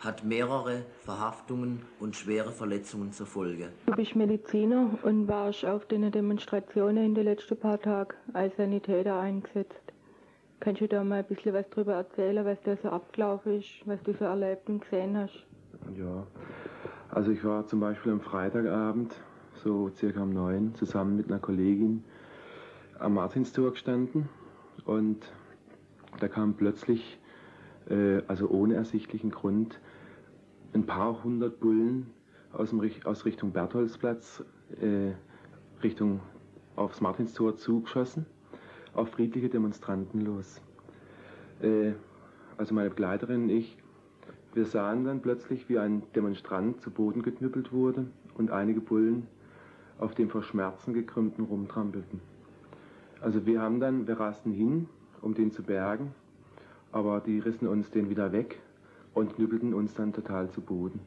hat 0.00 0.24
mehrere 0.24 0.84
Verhaftungen 1.04 1.82
und 2.00 2.14
schwere 2.14 2.52
Verletzungen 2.52 3.12
zur 3.12 3.26
Folge. 3.26 3.70
Du 3.86 3.94
bist 3.94 4.14
Mediziner 4.14 4.90
und 5.02 5.26
warst 5.26 5.64
auf 5.64 5.86
den 5.86 6.10
Demonstrationen 6.10 7.04
in 7.04 7.14
den 7.14 7.24
letzten 7.24 7.56
paar 7.56 7.80
Tagen 7.80 8.14
als 8.34 8.56
Sanitäter 8.56 9.18
eingesetzt. 9.18 9.80
Kannst 10.60 10.80
du 10.80 10.88
da 10.88 11.04
mal 11.04 11.20
ein 11.20 11.24
bisschen 11.24 11.54
was 11.54 11.66
darüber 11.70 11.94
erzählen, 11.94 12.44
was 12.44 12.58
da 12.64 12.76
so 12.82 12.88
abgelaufen 12.88 13.58
ist, 13.60 13.68
was 13.84 14.02
du 14.02 14.12
so 14.14 14.24
erlebt 14.24 14.68
und 14.68 14.80
gesehen 14.80 15.16
hast? 15.16 15.44
Ja, 15.96 16.26
also 17.10 17.30
ich 17.30 17.44
war 17.44 17.66
zum 17.66 17.80
Beispiel 17.80 18.12
am 18.12 18.20
Freitagabend, 18.20 19.14
so 19.54 19.90
circa 19.90 20.22
um 20.22 20.30
neun, 20.30 20.74
zusammen 20.74 21.16
mit 21.16 21.28
einer 21.28 21.38
Kollegin 21.38 22.04
am 22.98 23.14
Martinstor 23.14 23.72
gestanden 23.72 24.28
und 24.84 25.30
da 26.20 26.28
kam 26.28 26.54
plötzlich, 26.54 27.18
äh, 27.90 28.22
also 28.26 28.48
ohne 28.48 28.74
ersichtlichen 28.74 29.30
Grund, 29.30 29.78
ein 30.72 30.86
paar 30.86 31.22
hundert 31.22 31.60
Bullen 31.60 32.06
aus, 32.52 32.70
dem, 32.70 32.80
aus 33.04 33.24
Richtung 33.24 33.52
Bertholdsplatz, 33.52 34.44
äh, 34.80 35.12
Richtung 35.82 36.20
aufs 36.74 37.00
Martinstor 37.00 37.56
zugeschossen, 37.56 38.26
auf 38.94 39.10
friedliche 39.10 39.48
Demonstranten 39.48 40.20
los. 40.20 40.60
Äh, 41.60 41.92
also 42.56 42.74
meine 42.74 42.90
Begleiterin 42.90 43.44
und 43.44 43.50
ich 43.50 43.76
Wir 44.56 44.64
sahen 44.64 45.04
dann 45.04 45.20
plötzlich, 45.20 45.68
wie 45.68 45.78
ein 45.78 46.02
Demonstrant 46.14 46.80
zu 46.80 46.90
Boden 46.90 47.20
geknüppelt 47.20 47.74
wurde 47.74 48.06
und 48.38 48.50
einige 48.50 48.80
Bullen 48.80 49.26
auf 49.98 50.14
dem 50.14 50.30
vor 50.30 50.42
Schmerzen 50.42 50.94
gekrümmten 50.94 51.44
rumtrampelten. 51.44 52.20
Also 53.20 53.44
wir 53.44 53.60
haben 53.60 53.80
dann, 53.80 54.06
wir 54.06 54.18
rasten 54.18 54.52
hin, 54.52 54.88
um 55.20 55.34
den 55.34 55.52
zu 55.52 55.62
bergen, 55.62 56.14
aber 56.90 57.20
die 57.20 57.38
rissen 57.38 57.68
uns 57.68 57.90
den 57.90 58.08
wieder 58.08 58.32
weg 58.32 58.58
und 59.16 59.34
knüppelten 59.34 59.72
uns 59.72 59.94
dann 59.94 60.12
total 60.12 60.50
zu 60.50 60.60
Boden. 60.60 61.00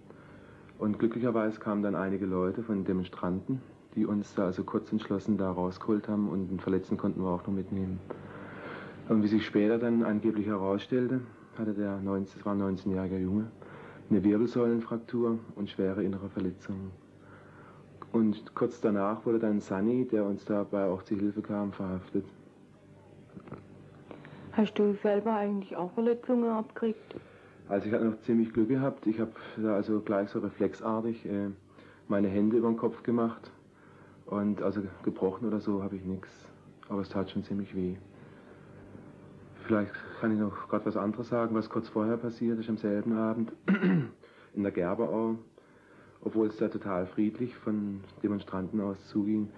Und 0.79 0.97
glücklicherweise 0.97 1.59
kamen 1.59 1.83
dann 1.83 1.95
einige 1.95 2.25
Leute 2.25 2.63
von 2.63 2.83
Demonstranten, 2.83 3.61
die 3.95 4.05
uns 4.05 4.33
da 4.33 4.45
also 4.45 4.63
kurz 4.63 4.91
entschlossen 4.91 5.37
da 5.37 5.51
rausgeholt 5.51 6.07
haben 6.07 6.27
und 6.27 6.47
den 6.47 6.59
Verletzten 6.59 6.97
konnten 6.97 7.21
wir 7.21 7.29
auch 7.29 7.45
noch 7.45 7.53
mitnehmen. 7.53 7.99
Und 9.09 9.21
wie 9.21 9.27
sich 9.27 9.45
später 9.45 9.77
dann 9.77 10.03
angeblich 10.03 10.47
herausstellte, 10.47 11.21
hatte 11.55 11.73
der 11.73 11.99
19, 11.99 12.37
das 12.37 12.45
war 12.45 12.53
ein 12.55 12.77
19-jähriger 12.77 13.19
Junge, 13.19 13.51
eine 14.09 14.23
Wirbelsäulenfraktur 14.23 15.37
und 15.55 15.69
schwere 15.69 16.03
innere 16.03 16.29
Verletzungen. 16.29 16.91
Und 18.11 18.55
kurz 18.55 18.81
danach 18.81 19.23
wurde 19.23 19.37
dann 19.37 19.59
Sunny, 19.59 20.07
der 20.07 20.25
uns 20.25 20.45
dabei 20.45 20.85
auch 20.85 21.03
zu 21.03 21.15
Hilfe 21.15 21.43
kam, 21.43 21.73
verhaftet. 21.73 22.25
Hast 24.53 24.79
du 24.79 24.95
selber 25.03 25.35
eigentlich 25.35 25.75
auch 25.75 25.91
Verletzungen 25.91 26.49
abgekriegt? 26.49 27.15
Also 27.69 27.87
ich 27.87 27.93
hatte 27.93 28.05
noch 28.05 28.19
ziemlich 28.21 28.51
Glück 28.51 28.67
gehabt. 28.67 29.07
Ich 29.07 29.19
habe 29.19 29.31
da 29.57 29.75
also 29.75 30.01
gleich 30.01 30.29
so 30.29 30.39
reflexartig 30.39 31.25
äh, 31.25 31.49
meine 32.07 32.27
Hände 32.27 32.57
über 32.57 32.67
den 32.67 32.77
Kopf 32.77 33.03
gemacht. 33.03 33.51
Und 34.25 34.61
also 34.61 34.81
gebrochen 35.03 35.47
oder 35.47 35.59
so 35.59 35.81
habe 35.81 35.95
ich 35.95 36.03
nichts. 36.03 36.29
Aber 36.89 37.01
es 37.01 37.09
tat 37.09 37.31
schon 37.31 37.43
ziemlich 37.43 37.75
weh. 37.75 37.95
Vielleicht 39.65 39.93
kann 40.19 40.33
ich 40.33 40.39
noch 40.39 40.67
gerade 40.67 40.85
was 40.85 40.97
anderes 40.97 41.29
sagen, 41.29 41.55
was 41.55 41.69
kurz 41.69 41.87
vorher 41.87 42.17
passiert 42.17 42.59
ist, 42.59 42.69
am 42.69 42.77
selben 42.77 43.15
Abend 43.15 43.53
in 44.53 44.63
der 44.63 44.71
Gerberau 44.71 45.37
obwohl 46.21 46.47
es 46.47 46.57
da 46.57 46.67
total 46.67 47.07
friedlich 47.07 47.55
von 47.55 48.01
Demonstranten 48.23 48.81
aus 48.81 48.97
zuging. 49.07 49.49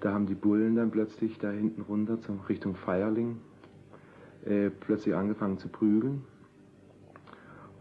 Da 0.00 0.12
haben 0.12 0.26
die 0.26 0.34
Bullen 0.34 0.76
dann 0.76 0.90
plötzlich 0.90 1.38
da 1.38 1.50
hinten 1.50 1.82
runter 1.82 2.20
zum 2.20 2.40
Richtung 2.40 2.74
Feierling 2.74 3.38
äh, 4.44 4.70
plötzlich 4.70 5.14
angefangen 5.14 5.58
zu 5.58 5.68
prügeln. 5.68 6.24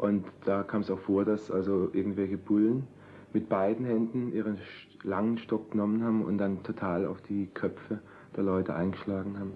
Und 0.01 0.25
da 0.45 0.63
kam 0.63 0.81
es 0.81 0.89
auch 0.89 0.97
vor, 0.97 1.25
dass 1.25 1.51
also 1.51 1.91
irgendwelche 1.93 2.35
Bullen 2.35 2.87
mit 3.33 3.49
beiden 3.49 3.85
Händen 3.85 4.33
ihren 4.33 4.57
langen 5.03 5.37
Stock 5.37 5.69
genommen 5.69 6.03
haben 6.03 6.25
und 6.25 6.39
dann 6.39 6.63
total 6.63 7.05
auf 7.05 7.21
die 7.21 7.45
Köpfe 7.53 7.99
der 8.35 8.43
Leute 8.43 8.73
eingeschlagen 8.73 9.37
haben. 9.39 9.51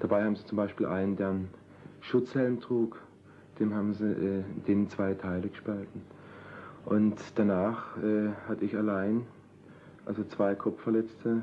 Dabei 0.00 0.24
haben 0.24 0.34
sie 0.34 0.46
zum 0.46 0.56
Beispiel 0.56 0.86
einen, 0.86 1.16
der 1.16 1.28
einen 1.28 1.50
Schutzhelm 2.00 2.58
trug, 2.58 3.02
dem 3.60 3.74
haben 3.74 3.92
sie 3.92 4.06
äh, 4.06 4.42
den 4.66 4.88
zwei 4.88 5.12
Teile 5.12 5.48
gespalten. 5.48 6.00
Und 6.86 7.20
danach 7.34 7.98
äh, 7.98 8.30
hatte 8.48 8.64
ich 8.64 8.74
allein 8.74 9.26
also 10.06 10.24
zwei 10.24 10.54
Kopfverletzte 10.54 11.42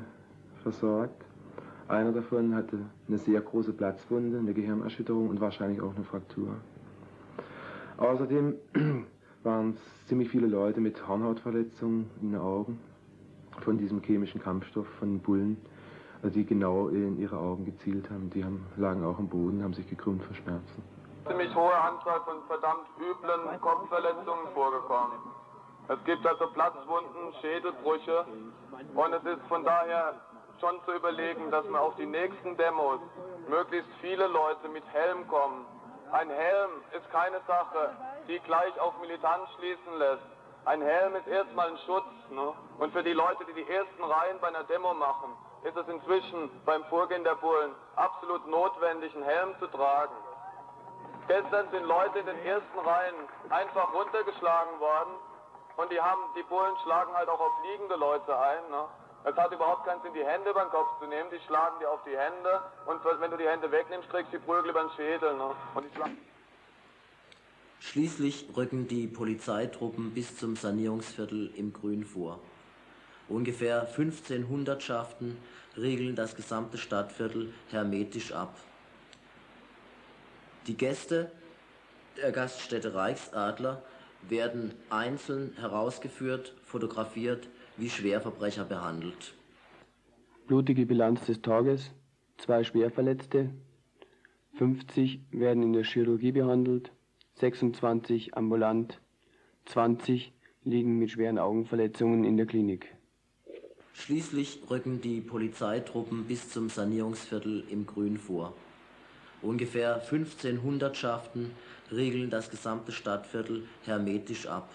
versorgt. 0.64 1.24
Einer 1.86 2.10
davon 2.10 2.56
hatte 2.56 2.78
eine 3.06 3.18
sehr 3.18 3.40
große 3.40 3.72
Platzwunde, 3.72 4.38
eine 4.40 4.54
Gehirnerschütterung 4.54 5.28
und 5.28 5.40
wahrscheinlich 5.40 5.80
auch 5.80 5.94
eine 5.94 6.04
Fraktur. 6.04 6.56
Außerdem 8.00 8.56
waren 9.44 9.70
es 9.70 10.06
ziemlich 10.08 10.28
viele 10.30 10.48
Leute 10.48 10.80
mit 10.80 11.06
Hornhautverletzungen 11.06 12.10
in 12.20 12.32
den 12.32 12.40
Augen 12.40 12.80
von 13.60 13.78
diesem 13.78 14.02
chemischen 14.02 14.42
Kampfstoff 14.42 14.88
von 14.98 15.20
Bullen, 15.20 15.56
also 16.22 16.34
die 16.34 16.44
genau 16.44 16.88
in 16.88 17.18
ihre 17.18 17.38
Augen 17.38 17.64
gezielt 17.64 18.10
haben. 18.10 18.30
Die 18.30 18.44
haben, 18.44 18.66
lagen 18.76 19.04
auch 19.04 19.18
am 19.18 19.28
Boden, 19.28 19.62
haben 19.62 19.74
sich 19.74 19.88
gekrümmt 19.88 20.24
vor 20.24 20.34
Schmerzen 20.34 20.82
ziemlich 21.30 21.54
hohe 21.54 21.74
Anzahl 21.74 22.20
von 22.22 22.42
verdammt 22.48 22.86
üblen 22.98 23.60
Kopfverletzungen 23.60 24.48
vorgekommen. 24.52 25.18
Es 25.88 26.02
gibt 26.04 26.26
also 26.26 26.46
Platzwunden, 26.48 27.32
Schädelbrüche 27.40 28.24
und 28.94 29.12
es 29.12 29.24
ist 29.24 29.42
von 29.48 29.64
daher 29.64 30.14
schon 30.60 30.80
zu 30.84 30.92
überlegen, 30.92 31.50
dass 31.50 31.64
man 31.68 31.80
auf 31.80 31.94
die 31.96 32.06
nächsten 32.06 32.56
Demos 32.56 33.00
möglichst 33.48 33.90
viele 34.00 34.26
Leute 34.26 34.68
mit 34.68 34.84
Helm 34.92 35.26
kommen. 35.28 35.64
Ein 36.12 36.28
Helm 36.28 36.70
ist 36.92 37.08
keine 37.12 37.40
Sache, 37.46 37.96
die 38.26 38.38
gleich 38.40 38.78
auf 38.80 38.98
Militanz 39.00 39.48
schließen 39.56 39.98
lässt. 39.98 40.22
Ein 40.64 40.82
Helm 40.82 41.14
ist 41.16 41.26
erstmal 41.26 41.68
ein 41.68 41.78
Schutz. 41.86 42.06
Ne? 42.30 42.52
Und 42.78 42.92
für 42.92 43.02
die 43.02 43.12
Leute, 43.12 43.44
die 43.46 43.54
die 43.54 43.70
ersten 43.70 44.02
Reihen 44.02 44.38
bei 44.40 44.48
einer 44.48 44.64
Demo 44.64 44.92
machen, 44.94 45.36
ist 45.62 45.76
es 45.76 45.86
inzwischen 45.88 46.50
beim 46.64 46.84
Vorgehen 46.86 47.22
der 47.22 47.36
Bullen 47.36 47.74
absolut 47.96 48.46
notwendig, 48.46 49.14
einen 49.14 49.24
Helm 49.24 49.54
zu 49.58 49.66
tragen. 49.68 50.14
Gestern 51.28 51.70
sind 51.70 51.84
Leute 51.84 52.18
in 52.18 52.26
den 52.26 52.44
ersten 52.44 52.78
Reihen 52.78 53.14
einfach 53.50 53.92
runtergeschlagen 53.94 54.80
worden 54.80 55.14
und 55.76 55.92
die 55.92 56.00
haben, 56.00 56.20
die 56.34 56.42
Bullen 56.42 56.76
schlagen 56.82 57.14
halt 57.14 57.28
auch 57.28 57.40
auf 57.40 57.52
liegende 57.62 57.94
Leute 57.96 58.36
ein. 58.36 58.70
Ne? 58.70 58.84
Es 59.24 59.36
hat 59.36 59.52
überhaupt 59.52 59.86
keinen 59.86 60.00
Sinn, 60.02 60.14
die 60.14 60.24
Hände 60.24 60.50
über 60.50 60.62
den 60.62 60.70
Kopf 60.70 60.98
zu 60.98 61.06
nehmen, 61.06 61.28
die 61.30 61.38
schlagen 61.46 61.78
dir 61.78 61.90
auf 61.90 62.00
die 62.04 62.16
Hände 62.16 62.62
und 62.86 63.00
wenn 63.20 63.30
du 63.30 63.36
die 63.36 63.46
Hände 63.46 63.70
wegnimmst, 63.70 64.08
kriegst 64.08 64.32
du 64.32 64.38
die 64.38 64.44
Prügel 64.44 64.70
über 64.70 64.80
den 64.80 64.90
Schädel. 64.96 65.36
Ne? 65.36 65.54
Und 65.74 65.84
die 65.84 66.00
Schließlich 67.80 68.48
rücken 68.56 68.88
die 68.88 69.06
Polizeitruppen 69.06 70.12
bis 70.12 70.36
zum 70.36 70.56
Sanierungsviertel 70.56 71.52
im 71.56 71.72
Grün 71.72 72.04
vor. 72.04 72.38
Ungefähr 73.28 73.86
15 73.86 74.48
Hundertschaften 74.48 75.40
regeln 75.76 76.16
das 76.16 76.34
gesamte 76.34 76.78
Stadtviertel 76.78 77.52
hermetisch 77.70 78.32
ab. 78.32 78.54
Die 80.66 80.76
Gäste 80.76 81.30
der 82.16 82.32
Gaststätte 82.32 82.94
Reichsadler 82.94 83.82
werden 84.28 84.74
einzeln 84.90 85.54
herausgeführt, 85.58 86.54
fotografiert, 86.64 87.48
wie 87.76 87.90
Schwerverbrecher 87.90 88.64
behandelt. 88.64 89.34
Blutige 90.46 90.86
Bilanz 90.86 91.24
des 91.26 91.42
Tages, 91.42 91.92
zwei 92.38 92.64
Schwerverletzte, 92.64 93.50
50 94.54 95.20
werden 95.30 95.62
in 95.62 95.72
der 95.72 95.84
Chirurgie 95.84 96.32
behandelt, 96.32 96.92
26 97.34 98.36
ambulant, 98.36 99.00
20 99.66 100.32
liegen 100.64 100.98
mit 100.98 101.10
schweren 101.10 101.38
Augenverletzungen 101.38 102.24
in 102.24 102.36
der 102.36 102.46
Klinik. 102.46 102.94
Schließlich 103.94 104.60
rücken 104.68 105.00
die 105.00 105.20
Polizeitruppen 105.20 106.24
bis 106.24 106.50
zum 106.50 106.68
Sanierungsviertel 106.68 107.64
im 107.70 107.86
Grün 107.86 108.18
vor. 108.18 108.54
Ungefähr 109.42 110.00
15 110.00 110.62
Hundertschaften 110.62 111.50
regeln 111.90 112.30
das 112.30 112.50
gesamte 112.50 112.92
Stadtviertel 112.92 113.64
hermetisch 113.84 114.46
ab. 114.46 114.68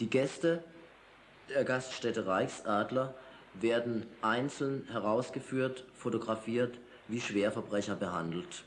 Die 0.00 0.10
Gäste 0.10 0.64
der 1.48 1.64
Gaststätte 1.64 2.26
Reichsadler 2.26 3.14
werden 3.54 4.06
einzeln 4.22 4.86
herausgeführt, 4.90 5.84
fotografiert, 5.94 6.78
wie 7.08 7.20
Schwerverbrecher 7.20 7.96
behandelt. 7.96 8.64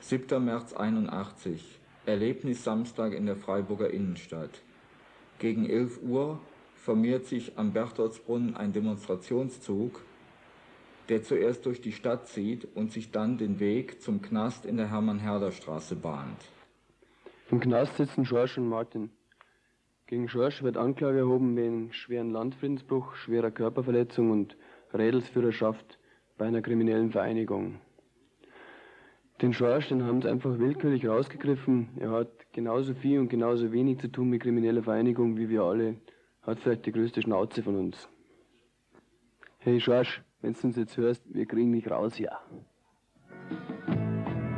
7. 0.00 0.44
März 0.44 0.74
81. 0.74 1.80
Erlebnis 2.04 2.62
Samstag 2.62 3.14
in 3.14 3.24
der 3.24 3.36
Freiburger 3.36 3.90
Innenstadt. 3.90 4.60
Gegen 5.38 5.68
11 5.68 6.02
Uhr 6.02 6.40
formiert 6.74 7.26
sich 7.26 7.56
am 7.56 7.72
Berchtoldsbrunnen 7.72 8.56
ein 8.56 8.72
Demonstrationszug, 8.72 10.02
der 11.08 11.22
zuerst 11.22 11.64
durch 11.64 11.80
die 11.80 11.92
Stadt 11.92 12.28
zieht 12.28 12.68
und 12.74 12.92
sich 12.92 13.10
dann 13.10 13.38
den 13.38 13.60
Weg 13.60 14.02
zum 14.02 14.20
Knast 14.20 14.66
in 14.66 14.76
der 14.76 14.90
Hermann-Herder-Straße 14.90 15.96
bahnt. 15.96 16.42
Im 17.50 17.60
Knast 17.60 17.96
sitzen 17.96 18.24
Schorsch 18.24 18.58
und 18.58 18.68
Martin. 18.68 19.10
Gegen 20.06 20.28
Schorsch 20.28 20.62
wird 20.62 20.76
Anklage 20.76 21.18
erhoben 21.18 21.56
wegen 21.56 21.92
schweren 21.92 22.30
Landfriedensbruch, 22.30 23.14
schwerer 23.14 23.50
Körperverletzung 23.50 24.30
und 24.30 24.56
Rädelsführerschaft 24.92 25.98
bei 26.38 26.46
einer 26.46 26.62
kriminellen 26.62 27.10
Vereinigung. 27.10 27.80
Den 29.42 29.52
Schorsch, 29.52 29.88
den 29.88 30.04
haben 30.04 30.22
sie 30.22 30.30
einfach 30.30 30.58
willkürlich 30.58 31.06
rausgegriffen. 31.06 31.90
Er 31.98 32.10
hat 32.10 32.30
genauso 32.52 32.94
viel 32.94 33.18
und 33.18 33.28
genauso 33.28 33.72
wenig 33.72 33.98
zu 33.98 34.08
tun 34.08 34.30
mit 34.30 34.42
krimineller 34.42 34.82
Vereinigung 34.82 35.36
wie 35.36 35.48
wir 35.48 35.62
alle 35.62 35.96
hat 36.46 36.60
vielleicht 36.60 36.86
die 36.86 36.92
größte 36.92 37.22
Schnauze 37.22 37.62
von 37.62 37.76
uns. 37.76 38.08
Hey 39.58 39.80
Schorsch, 39.80 40.22
wenn 40.42 40.52
du 40.52 40.66
uns 40.66 40.76
jetzt 40.76 40.96
hörst, 40.96 41.22
wir 41.32 41.46
kriegen 41.46 41.72
dich 41.72 41.90
raus 41.90 42.14
hier. 42.14 42.32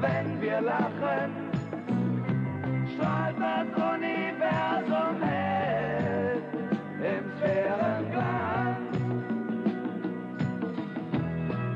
Wenn 0.01 0.41
wir 0.41 0.61
lachen, 0.61 1.56
strahlt 2.97 3.37
das 3.39 3.67
Universum 3.95 5.23
hell 5.23 6.43
im 7.01 7.25
Sphärenglanz. 7.37 8.79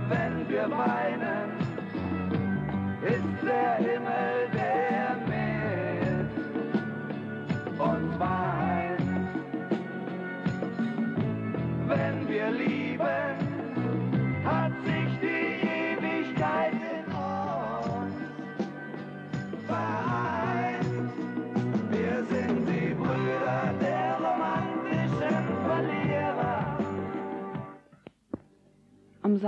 Wenn 0.09 0.49
wir 0.49 0.71
weinen, 0.71 1.51
ist 3.03 3.47
der 3.47 3.75
Himmel 3.77 4.00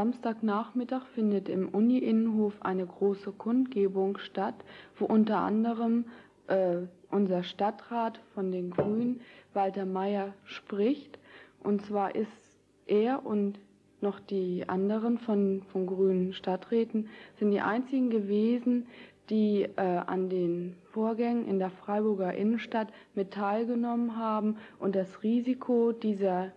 Samstagnachmittag 0.02 1.06
findet 1.14 1.48
im 1.48 1.68
Uni-Innenhof 1.68 2.54
eine 2.62 2.84
große 2.84 3.30
Kundgebung 3.30 4.18
statt, 4.18 4.56
wo 4.96 5.04
unter 5.04 5.38
anderem 5.38 6.06
äh, 6.48 6.78
unser 7.08 7.44
Stadtrat 7.44 8.18
von 8.34 8.50
den 8.50 8.72
Grünen, 8.72 9.20
Walter 9.54 9.86
Mayer, 9.86 10.34
spricht. 10.42 11.20
Und 11.62 11.86
zwar 11.86 12.16
ist 12.16 12.58
er 12.86 13.24
und 13.24 13.60
noch 14.00 14.18
die 14.18 14.68
anderen 14.68 15.18
von, 15.18 15.62
von 15.70 15.86
grünen 15.86 16.32
Stadträten 16.32 17.08
sind 17.36 17.52
die 17.52 17.60
einzigen 17.60 18.10
gewesen, 18.10 18.88
die 19.30 19.68
äh, 19.76 19.98
an 20.04 20.28
den 20.28 20.74
Vorgängen 20.90 21.46
in 21.46 21.60
der 21.60 21.70
Freiburger 21.70 22.34
Innenstadt 22.34 22.88
mit 23.14 23.30
teilgenommen 23.30 24.16
haben 24.16 24.56
und 24.80 24.96
das 24.96 25.22
Risiko 25.22 25.92
dieser 25.92 26.50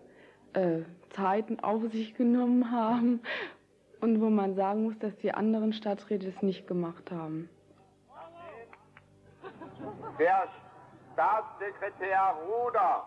äh, 0.52 0.80
Zeiten 1.10 1.60
auf 1.60 1.82
sich 1.92 2.14
genommen 2.14 2.70
haben 2.70 3.20
und 4.00 4.20
wo 4.20 4.30
man 4.30 4.54
sagen 4.54 4.84
muss, 4.84 4.98
dass 4.98 5.16
die 5.16 5.32
anderen 5.32 5.72
Stadträte 5.72 6.28
es 6.28 6.42
nicht 6.42 6.66
gemacht 6.66 7.10
haben. 7.10 7.48
Der 10.18 10.48
Staatssekretär 11.12 12.34
Ruder 12.46 13.06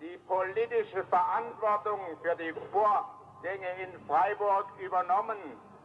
die 0.00 0.18
politische 0.28 1.04
Verantwortung 1.04 2.00
für 2.22 2.36
die 2.36 2.52
Vorgänge 2.72 3.68
in 3.82 4.06
Freiburg 4.06 4.66
übernommen 4.78 5.38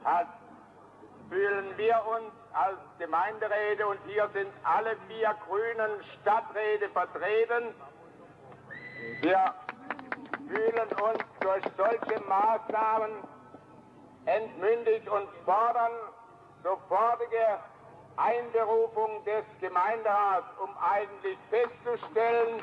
hat, 0.03 0.27
fühlen 1.29 1.65
wir 1.77 2.01
uns 2.17 2.33
als 2.53 2.79
Gemeinderäte 2.97 3.87
und 3.87 3.99
hier 4.07 4.27
sind 4.33 4.49
alle 4.63 4.97
vier 5.07 5.35
grünen 5.47 6.03
Stadträte 6.21 6.89
vertreten. 6.89 7.75
Wir 9.21 9.53
fühlen 10.49 10.89
uns 11.03 11.23
durch 11.41 11.63
solche 11.77 12.19
Maßnahmen 12.27 13.11
entmündigt 14.25 15.07
und 15.07 15.29
fordern 15.45 15.91
sofortige 16.63 17.59
Einberufung 18.17 19.23
des 19.25 19.45
Gemeinderats, 19.61 20.47
um 20.61 20.69
eigentlich 20.77 21.37
festzustellen, 21.49 22.61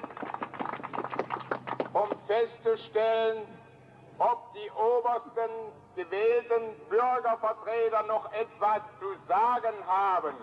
um 1.93 2.09
festzustellen, 2.27 3.47
ob 4.19 4.53
die 4.53 4.71
obersten 4.73 5.51
gewählten 5.95 6.75
Bürgervertreter 6.91 8.03
noch 8.03 8.31
etwas 8.33 8.83
zu 9.01 9.15
sagen 9.29 9.75
haben. 9.87 10.35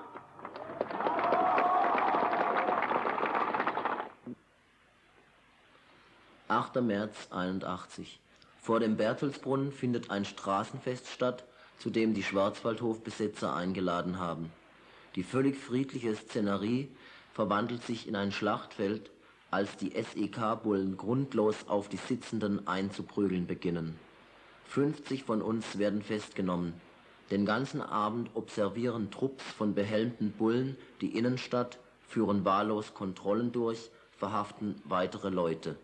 8. 6.53 6.83
März 6.83 7.29
81. 7.31 8.19
Vor 8.61 8.79
dem 8.79 8.95
Bertelsbrunnen 8.95 9.71
findet 9.71 10.11
ein 10.11 10.23
Straßenfest 10.23 11.07
statt, 11.07 11.45
zu 11.79 11.89
dem 11.89 12.13
die 12.13 12.21
Schwarzwaldhofbesetzer 12.21 13.55
eingeladen 13.55 14.19
haben. 14.19 14.51
Die 15.15 15.23
völlig 15.23 15.57
friedliche 15.57 16.15
Szenerie 16.15 16.89
verwandelt 17.33 17.81
sich 17.81 18.07
in 18.07 18.15
ein 18.15 18.31
Schlachtfeld, 18.31 19.09
als 19.49 19.77
die 19.77 19.93
SEK-Bullen 19.99 20.95
grundlos 20.95 21.55
auf 21.67 21.89
die 21.89 21.97
Sitzenden 21.97 22.67
einzuprügeln 22.67 23.47
beginnen. 23.47 23.97
50 24.67 25.23
von 25.23 25.41
uns 25.41 25.79
werden 25.79 26.03
festgenommen. 26.03 26.79
Den 27.31 27.47
ganzen 27.47 27.81
Abend 27.81 28.29
observieren 28.35 29.09
Trupps 29.09 29.43
von 29.57 29.73
behelmten 29.73 30.31
Bullen 30.33 30.77
die 31.01 31.17
Innenstadt, 31.17 31.79
führen 32.07 32.45
wahllos 32.45 32.93
Kontrollen 32.93 33.51
durch, 33.51 33.89
verhaften 34.19 34.79
weitere 34.85 35.29
Leute 35.29 35.77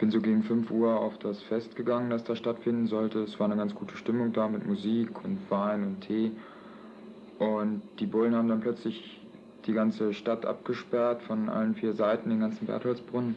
bin 0.00 0.10
so 0.10 0.20
gegen 0.20 0.42
5 0.42 0.70
Uhr 0.70 0.98
auf 0.98 1.18
das 1.18 1.42
Fest 1.42 1.76
gegangen, 1.76 2.08
das 2.08 2.24
da 2.24 2.34
stattfinden 2.34 2.86
sollte. 2.86 3.20
Es 3.20 3.38
war 3.38 3.46
eine 3.46 3.56
ganz 3.56 3.74
gute 3.74 3.96
Stimmung 3.98 4.32
da 4.32 4.48
mit 4.48 4.66
Musik 4.66 5.22
und 5.22 5.38
Wein 5.50 5.84
und 5.84 6.00
Tee. 6.00 6.32
Und 7.38 7.82
die 7.98 8.06
Bullen 8.06 8.34
haben 8.34 8.48
dann 8.48 8.60
plötzlich 8.60 9.20
die 9.66 9.74
ganze 9.74 10.14
Stadt 10.14 10.46
abgesperrt 10.46 11.22
von 11.22 11.50
allen 11.50 11.74
vier 11.74 11.92
Seiten, 11.92 12.30
den 12.30 12.40
ganzen 12.40 12.66
Bertholdsbrunnen, 12.66 13.36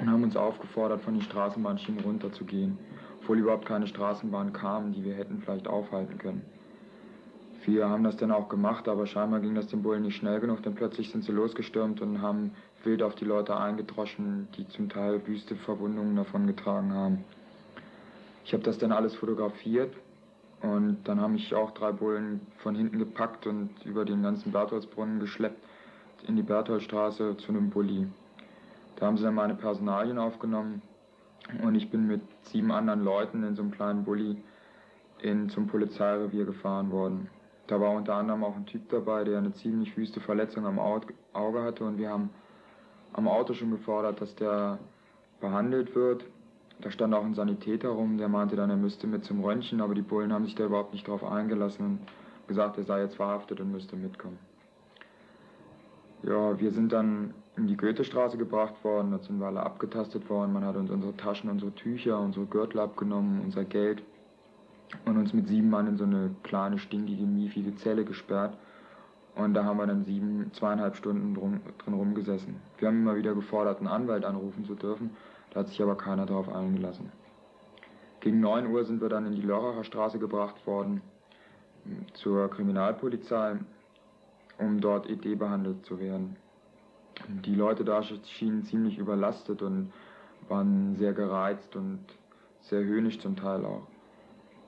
und 0.00 0.10
haben 0.10 0.24
uns 0.24 0.36
aufgefordert, 0.36 1.00
von 1.02 1.14
den 1.14 1.22
Straßenbahnschienen 1.22 2.02
runterzugehen, 2.02 2.76
obwohl 3.22 3.38
überhaupt 3.38 3.66
keine 3.66 3.86
Straßenbahn 3.86 4.52
kam, 4.52 4.92
die 4.92 5.04
wir 5.04 5.14
hätten 5.14 5.42
vielleicht 5.44 5.68
aufhalten 5.68 6.18
können. 6.18 6.42
Wir 7.66 7.88
haben 7.88 8.04
das 8.04 8.16
dann 8.18 8.30
auch 8.30 8.50
gemacht, 8.50 8.88
aber 8.88 9.06
scheinbar 9.06 9.40
ging 9.40 9.54
das 9.54 9.68
den 9.68 9.82
Bullen 9.82 10.02
nicht 10.02 10.16
schnell 10.16 10.38
genug, 10.38 10.62
denn 10.62 10.74
plötzlich 10.74 11.10
sind 11.10 11.24
sie 11.24 11.32
losgestürmt 11.32 12.02
und 12.02 12.20
haben 12.20 12.52
wild 12.82 13.02
auf 13.02 13.14
die 13.14 13.24
Leute 13.24 13.56
eingedroschen, 13.56 14.48
die 14.56 14.68
zum 14.68 14.90
Teil 14.90 15.26
wüste 15.26 15.56
Verwundungen 15.56 16.14
davongetragen 16.16 16.92
haben. 16.92 17.24
Ich 18.44 18.52
habe 18.52 18.62
das 18.62 18.76
dann 18.76 18.92
alles 18.92 19.14
fotografiert 19.14 19.94
und 20.60 20.98
dann 21.04 21.20
haben 21.20 21.32
mich 21.32 21.54
auch 21.54 21.70
drei 21.70 21.92
Bullen 21.92 22.42
von 22.58 22.74
hinten 22.74 22.98
gepackt 22.98 23.46
und 23.46 23.70
über 23.86 24.04
den 24.04 24.22
ganzen 24.22 24.52
Bertholdsbrunnen 24.52 25.18
geschleppt 25.18 25.64
in 26.26 26.36
die 26.36 26.42
Bertholdstraße 26.42 27.38
zu 27.38 27.48
einem 27.48 27.70
Bulli. 27.70 28.06
Da 28.96 29.06
haben 29.06 29.16
sie 29.16 29.24
dann 29.24 29.34
meine 29.34 29.54
Personalien 29.54 30.18
aufgenommen 30.18 30.82
und 31.62 31.74
ich 31.74 31.90
bin 31.90 32.06
mit 32.06 32.20
sieben 32.42 32.70
anderen 32.70 33.02
Leuten 33.02 33.42
in 33.42 33.54
so 33.54 33.62
einem 33.62 33.70
kleinen 33.70 34.04
Bulli 34.04 34.36
in, 35.22 35.48
zum 35.48 35.66
Polizeirevier 35.66 36.44
gefahren 36.44 36.90
worden. 36.90 37.30
Da 37.66 37.80
war 37.80 37.92
unter 37.92 38.14
anderem 38.14 38.44
auch 38.44 38.56
ein 38.56 38.66
Typ 38.66 38.88
dabei, 38.90 39.24
der 39.24 39.38
eine 39.38 39.52
ziemlich 39.52 39.96
wüste 39.96 40.20
Verletzung 40.20 40.66
am 40.66 40.78
Auge 40.78 41.62
hatte 41.62 41.84
und 41.84 41.98
wir 41.98 42.10
haben 42.10 42.30
am 43.14 43.26
Auto 43.28 43.54
schon 43.54 43.70
gefordert, 43.70 44.20
dass 44.20 44.34
der 44.34 44.78
behandelt 45.40 45.94
wird. 45.94 46.24
Da 46.80 46.90
stand 46.90 47.14
auch 47.14 47.24
ein 47.24 47.34
Sanitäter 47.34 47.90
rum, 47.90 48.18
der 48.18 48.28
meinte 48.28 48.56
dann, 48.56 48.68
er 48.68 48.76
müsste 48.76 49.06
mit 49.06 49.24
zum 49.24 49.42
Röntgen, 49.42 49.80
aber 49.80 49.94
die 49.94 50.02
Bullen 50.02 50.32
haben 50.32 50.44
sich 50.44 50.54
da 50.54 50.64
überhaupt 50.64 50.92
nicht 50.92 51.06
drauf 51.06 51.24
eingelassen 51.24 51.84
und 51.86 52.00
gesagt, 52.48 52.76
er 52.76 52.84
sei 52.84 53.00
jetzt 53.00 53.16
verhaftet 53.16 53.60
und 53.60 53.72
müsste 53.72 53.96
mitkommen. 53.96 54.38
Ja, 56.22 56.58
wir 56.58 56.70
sind 56.72 56.92
dann 56.92 57.32
in 57.56 57.66
die 57.66 57.76
Goethestraße 57.76 58.36
gebracht 58.36 58.82
worden, 58.82 59.12
da 59.12 59.18
sind 59.18 59.38
wir 59.38 59.46
alle 59.46 59.62
abgetastet 59.62 60.28
worden, 60.28 60.52
man 60.52 60.64
hat 60.64 60.76
uns 60.76 60.90
unsere 60.90 61.16
Taschen, 61.16 61.48
unsere 61.48 61.72
Tücher, 61.72 62.18
unsere 62.18 62.46
Gürtel 62.46 62.80
abgenommen, 62.80 63.42
unser 63.44 63.64
Geld 63.64 64.02
und 65.04 65.18
uns 65.18 65.32
mit 65.32 65.48
sieben 65.48 65.70
Mann 65.70 65.86
in 65.86 65.96
so 65.96 66.04
eine 66.04 66.34
kleine, 66.42 66.78
stinkige, 66.78 67.24
miefige 67.24 67.74
Zelle 67.76 68.04
gesperrt. 68.04 68.56
Und 69.34 69.54
da 69.54 69.64
haben 69.64 69.78
wir 69.78 69.86
dann 69.86 70.04
sieben, 70.04 70.52
zweieinhalb 70.52 70.96
Stunden 70.96 71.34
drum, 71.34 71.60
drin 71.78 71.94
rumgesessen. 71.94 72.56
Wir 72.78 72.88
haben 72.88 73.02
immer 73.02 73.16
wieder 73.16 73.34
gefordert, 73.34 73.78
einen 73.78 73.88
Anwalt 73.88 74.24
anrufen 74.24 74.64
zu 74.64 74.74
dürfen. 74.74 75.10
Da 75.50 75.60
hat 75.60 75.68
sich 75.68 75.82
aber 75.82 75.96
keiner 75.96 76.26
darauf 76.26 76.48
eingelassen. 76.48 77.10
Gegen 78.20 78.40
9 78.40 78.68
Uhr 78.68 78.84
sind 78.84 79.00
wir 79.00 79.08
dann 79.08 79.26
in 79.26 79.34
die 79.34 79.42
Lörracher 79.42 79.84
Straße 79.84 80.18
gebracht 80.18 80.66
worden 80.66 81.02
zur 82.14 82.48
Kriminalpolizei, 82.48 83.58
um 84.58 84.80
dort 84.80 85.10
ED 85.10 85.38
behandelt 85.38 85.84
zu 85.84 85.98
werden. 85.98 86.36
Die 87.44 87.54
Leute 87.54 87.84
da 87.84 88.02
schienen 88.02 88.64
ziemlich 88.64 88.98
überlastet 88.98 89.62
und 89.62 89.92
waren 90.48 90.96
sehr 90.96 91.12
gereizt 91.12 91.76
und 91.76 92.00
sehr 92.62 92.82
höhnisch 92.84 93.20
zum 93.20 93.36
Teil 93.36 93.64
auch. 93.64 93.86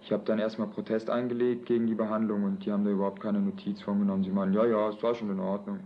Ich 0.06 0.12
habe 0.12 0.22
dann 0.24 0.38
erstmal 0.38 0.68
Protest 0.68 1.10
eingelegt 1.10 1.66
gegen 1.66 1.88
die 1.88 1.96
Behandlung 1.96 2.44
und 2.44 2.64
die 2.64 2.70
haben 2.70 2.84
da 2.84 2.92
überhaupt 2.92 3.20
keine 3.20 3.40
Notiz 3.40 3.82
von 3.82 3.98
genommen. 3.98 4.22
Sie 4.22 4.30
meinen, 4.30 4.52
ja, 4.52 4.64
ja, 4.64 4.88
es 4.88 5.02
war 5.02 5.16
schon 5.16 5.30
in 5.30 5.40
Ordnung. 5.40 5.80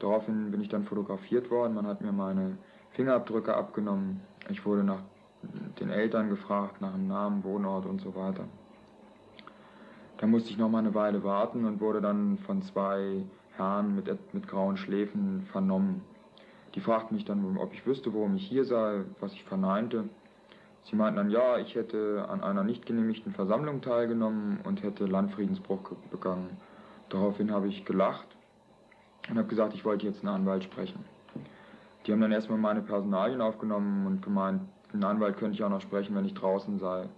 Daraufhin 0.00 0.50
bin 0.50 0.60
ich 0.60 0.68
dann 0.68 0.84
fotografiert 0.84 1.50
worden, 1.50 1.72
man 1.72 1.86
hat 1.86 2.02
mir 2.02 2.12
meine 2.12 2.58
Fingerabdrücke 2.90 3.56
abgenommen. 3.56 4.20
Ich 4.50 4.66
wurde 4.66 4.84
nach 4.84 5.00
den 5.80 5.88
Eltern 5.88 6.28
gefragt, 6.28 6.82
nach 6.82 6.92
dem 6.92 7.08
Namen, 7.08 7.42
Wohnort 7.42 7.86
und 7.86 8.02
so 8.02 8.14
weiter. 8.14 8.44
Da 10.18 10.26
musste 10.26 10.50
ich 10.50 10.58
noch 10.58 10.68
mal 10.68 10.80
eine 10.80 10.94
Weile 10.94 11.24
warten 11.24 11.64
und 11.64 11.80
wurde 11.80 12.02
dann 12.02 12.36
von 12.44 12.60
zwei 12.60 13.24
Herren 13.56 13.94
mit, 13.94 14.34
mit 14.34 14.46
grauen 14.46 14.76
Schläfen 14.76 15.48
vernommen. 15.52 16.02
Die 16.74 16.80
fragten 16.80 17.16
mich 17.16 17.24
dann, 17.24 17.56
ob 17.56 17.72
ich 17.72 17.86
wüsste, 17.86 18.12
warum 18.12 18.36
ich 18.36 18.46
hier 18.46 18.66
sei, 18.66 19.04
was 19.20 19.32
ich 19.32 19.44
verneinte. 19.44 20.04
Sie 20.84 20.96
meinten 20.96 21.16
dann, 21.16 21.30
ja, 21.30 21.58
ich 21.58 21.74
hätte 21.74 22.26
an 22.28 22.42
einer 22.42 22.64
nicht 22.64 22.86
genehmigten 22.86 23.32
Versammlung 23.32 23.82
teilgenommen 23.82 24.60
und 24.64 24.82
hätte 24.82 25.04
Landfriedensbruch 25.04 25.80
begangen. 26.10 26.56
Daraufhin 27.10 27.52
habe 27.52 27.68
ich 27.68 27.84
gelacht 27.84 28.26
und 29.28 29.36
habe 29.36 29.48
gesagt, 29.48 29.74
ich 29.74 29.84
wollte 29.84 30.06
jetzt 30.06 30.24
einen 30.24 30.34
Anwalt 30.34 30.64
sprechen. 30.64 31.04
Die 32.06 32.12
haben 32.12 32.20
dann 32.20 32.32
erstmal 32.32 32.58
meine 32.58 32.80
Personalien 32.80 33.40
aufgenommen 33.40 34.06
und 34.06 34.22
gemeint, 34.22 34.62
einen 34.92 35.04
Anwalt 35.04 35.36
könnte 35.36 35.54
ich 35.54 35.62
auch 35.62 35.68
noch 35.68 35.82
sprechen, 35.82 36.14
wenn 36.16 36.24
ich 36.24 36.34
draußen 36.34 36.78
sei. 36.78 37.08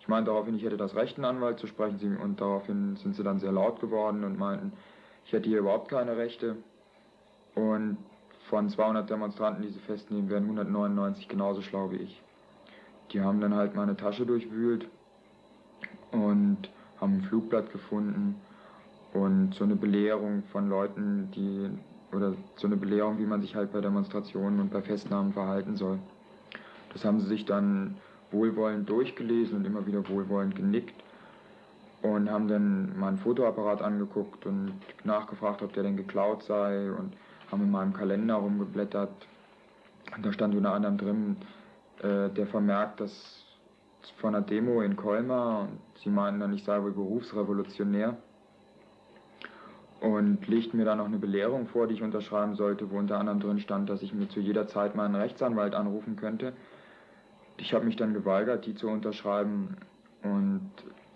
Ich 0.00 0.08
meinte 0.08 0.30
daraufhin, 0.30 0.54
ich 0.54 0.64
hätte 0.64 0.78
das 0.78 0.94
Recht, 0.94 1.18
einen 1.18 1.26
Anwalt 1.26 1.58
zu 1.58 1.66
sprechen 1.66 2.16
und 2.16 2.40
daraufhin 2.40 2.96
sind 2.96 3.14
sie 3.14 3.22
dann 3.22 3.40
sehr 3.40 3.52
laut 3.52 3.80
geworden 3.80 4.24
und 4.24 4.38
meinten, 4.38 4.72
ich 5.26 5.32
hätte 5.32 5.48
hier 5.48 5.58
überhaupt 5.58 5.90
keine 5.90 6.16
Rechte. 6.16 6.56
Und 7.54 7.98
von 8.48 8.70
200 8.70 9.10
Demonstranten, 9.10 9.62
die 9.62 9.68
sie 9.68 9.80
festnehmen, 9.80 10.30
werden 10.30 10.44
199 10.44 11.28
genauso 11.28 11.60
schlau 11.60 11.90
wie 11.90 11.96
ich. 11.96 12.22
Die 13.12 13.20
haben 13.20 13.40
dann 13.40 13.54
halt 13.54 13.74
meine 13.74 13.96
Tasche 13.96 14.26
durchwühlt 14.26 14.86
und 16.12 16.70
haben 17.00 17.14
ein 17.14 17.22
Flugblatt 17.22 17.72
gefunden 17.72 18.36
und 19.12 19.54
so 19.54 19.64
eine 19.64 19.76
Belehrung 19.76 20.42
von 20.52 20.68
Leuten, 20.68 21.30
die 21.34 21.70
oder 22.14 22.34
so 22.56 22.66
eine 22.66 22.76
Belehrung, 22.76 23.18
wie 23.18 23.26
man 23.26 23.40
sich 23.40 23.54
halt 23.54 23.72
bei 23.72 23.80
Demonstrationen 23.80 24.60
und 24.60 24.70
bei 24.70 24.82
Festnahmen 24.82 25.32
verhalten 25.32 25.76
soll. 25.76 25.98
Das 26.92 27.04
haben 27.04 27.20
sie 27.20 27.26
sich 27.26 27.44
dann 27.44 27.96
wohlwollend 28.30 28.88
durchgelesen 28.88 29.58
und 29.58 29.66
immer 29.66 29.86
wieder 29.86 30.08
wohlwollend 30.08 30.56
genickt 30.56 30.94
und 32.02 32.30
haben 32.30 32.48
dann 32.48 32.98
meinen 32.98 33.18
Fotoapparat 33.18 33.82
angeguckt 33.82 34.46
und 34.46 34.72
nachgefragt, 35.04 35.62
ob 35.62 35.72
der 35.72 35.82
denn 35.82 35.96
geklaut 35.96 36.42
sei 36.44 36.90
und 36.90 37.14
haben 37.50 37.62
in 37.62 37.70
meinem 37.70 37.92
Kalender 37.92 38.34
rumgeblättert. 38.34 39.10
Und 40.16 40.24
da 40.24 40.32
stand 40.32 40.54
unter 40.54 40.72
anderem 40.72 40.96
drin 40.96 41.36
äh, 42.02 42.30
der 42.30 42.46
Vermerk, 42.46 42.96
dass 42.96 43.44
von 44.20 44.34
einer 44.34 44.44
Demo 44.44 44.80
in 44.82 44.96
Colmar 44.96 45.62
und 45.62 45.78
sie 46.02 46.10
meinten 46.10 46.40
dann, 46.40 46.52
ich 46.52 46.64
sei 46.64 46.82
wohl 46.82 46.92
Berufsrevolutionär 46.92 48.16
und 50.00 50.46
legten 50.46 50.78
mir 50.78 50.84
dann 50.84 50.98
noch 50.98 51.06
eine 51.06 51.18
Belehrung 51.18 51.66
vor, 51.66 51.86
die 51.86 51.94
ich 51.94 52.02
unterschreiben 52.02 52.54
sollte, 52.54 52.90
wo 52.90 52.98
unter 52.98 53.18
anderem 53.18 53.40
drin 53.40 53.58
stand, 53.58 53.90
dass 53.90 54.02
ich 54.02 54.14
mir 54.14 54.28
zu 54.28 54.40
jeder 54.40 54.68
Zeit 54.68 54.94
meinen 54.94 55.14
Rechtsanwalt 55.14 55.74
anrufen 55.74 56.16
könnte. 56.16 56.52
Ich 57.56 57.74
habe 57.74 57.84
mich 57.84 57.96
dann 57.96 58.14
geweigert, 58.14 58.66
die 58.66 58.74
zu 58.74 58.88
unterschreiben 58.88 59.76
und 60.22 60.70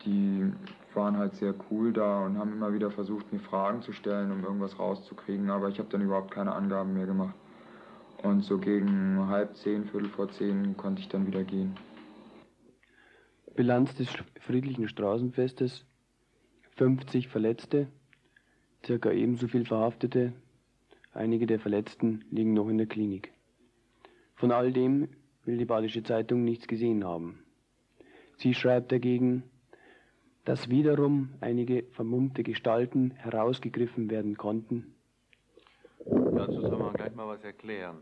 die 0.05 0.53
waren 0.95 1.17
halt 1.17 1.37
sehr 1.37 1.55
cool 1.71 1.93
da 1.93 2.25
und 2.25 2.39
haben 2.39 2.53
immer 2.53 2.73
wieder 2.73 2.91
versucht, 2.91 3.33
mir 3.33 3.39
Fragen 3.39 3.83
zu 3.83 3.93
stellen, 3.93 4.33
um 4.33 4.43
irgendwas 4.43 4.79
rauszukriegen, 4.79 5.49
aber 5.51 5.69
ich 5.69 5.79
habe 5.79 5.89
dann 5.91 6.03
überhaupt 6.03 6.33
keine 6.33 6.53
Angaben 6.53 6.95
mehr 6.95 7.07
gemacht. 7.07 7.35
Und 8.23 8.43
so 8.43 8.59
gegen 8.59 9.27
halb 9.29 9.57
zehn, 9.57 9.85
viertel 9.85 10.09
vor 10.09 10.31
zehn 10.31 10.77
konnte 10.77 11.03
ich 11.03 11.09
dann 11.09 11.27
wieder 11.27 11.43
gehen. 11.43 11.75
Bilanz 13.55 13.95
des 13.97 14.09
friedlichen 14.41 14.89
Straßenfestes, 14.89 15.85
50 16.77 17.29
Verletzte, 17.29 17.89
circa 18.87 19.11
ebenso 19.11 19.49
viel 19.49 19.67
Verhaftete, 19.67 20.33
einige 21.13 21.47
der 21.47 21.59
Verletzten 21.59 22.25
liegen 22.31 22.55
noch 22.55 22.69
in 22.69 22.79
der 22.79 22.87
Klinik. 22.87 23.33
Von 24.37 24.53
all 24.53 24.73
dem 24.73 25.09
will 25.45 25.59
die 25.59 25.65
Badische 25.65 26.03
Zeitung 26.03 26.45
nichts 26.45 26.67
gesehen 26.67 27.05
haben. 27.05 27.45
Sie 28.37 28.55
schreibt 28.55 28.93
dagegen, 28.93 29.43
dass 30.45 30.69
wiederum 30.69 31.31
einige 31.41 31.85
vermummte 31.91 32.43
Gestalten 32.43 33.13
herausgegriffen 33.13 34.11
werden 34.11 34.37
konnten. 34.37 34.95
Dazu 36.07 36.61
soll 36.61 36.79
man 36.79 36.95
gleich 36.95 37.15
mal 37.15 37.29
was 37.29 37.45
erklären. 37.45 37.99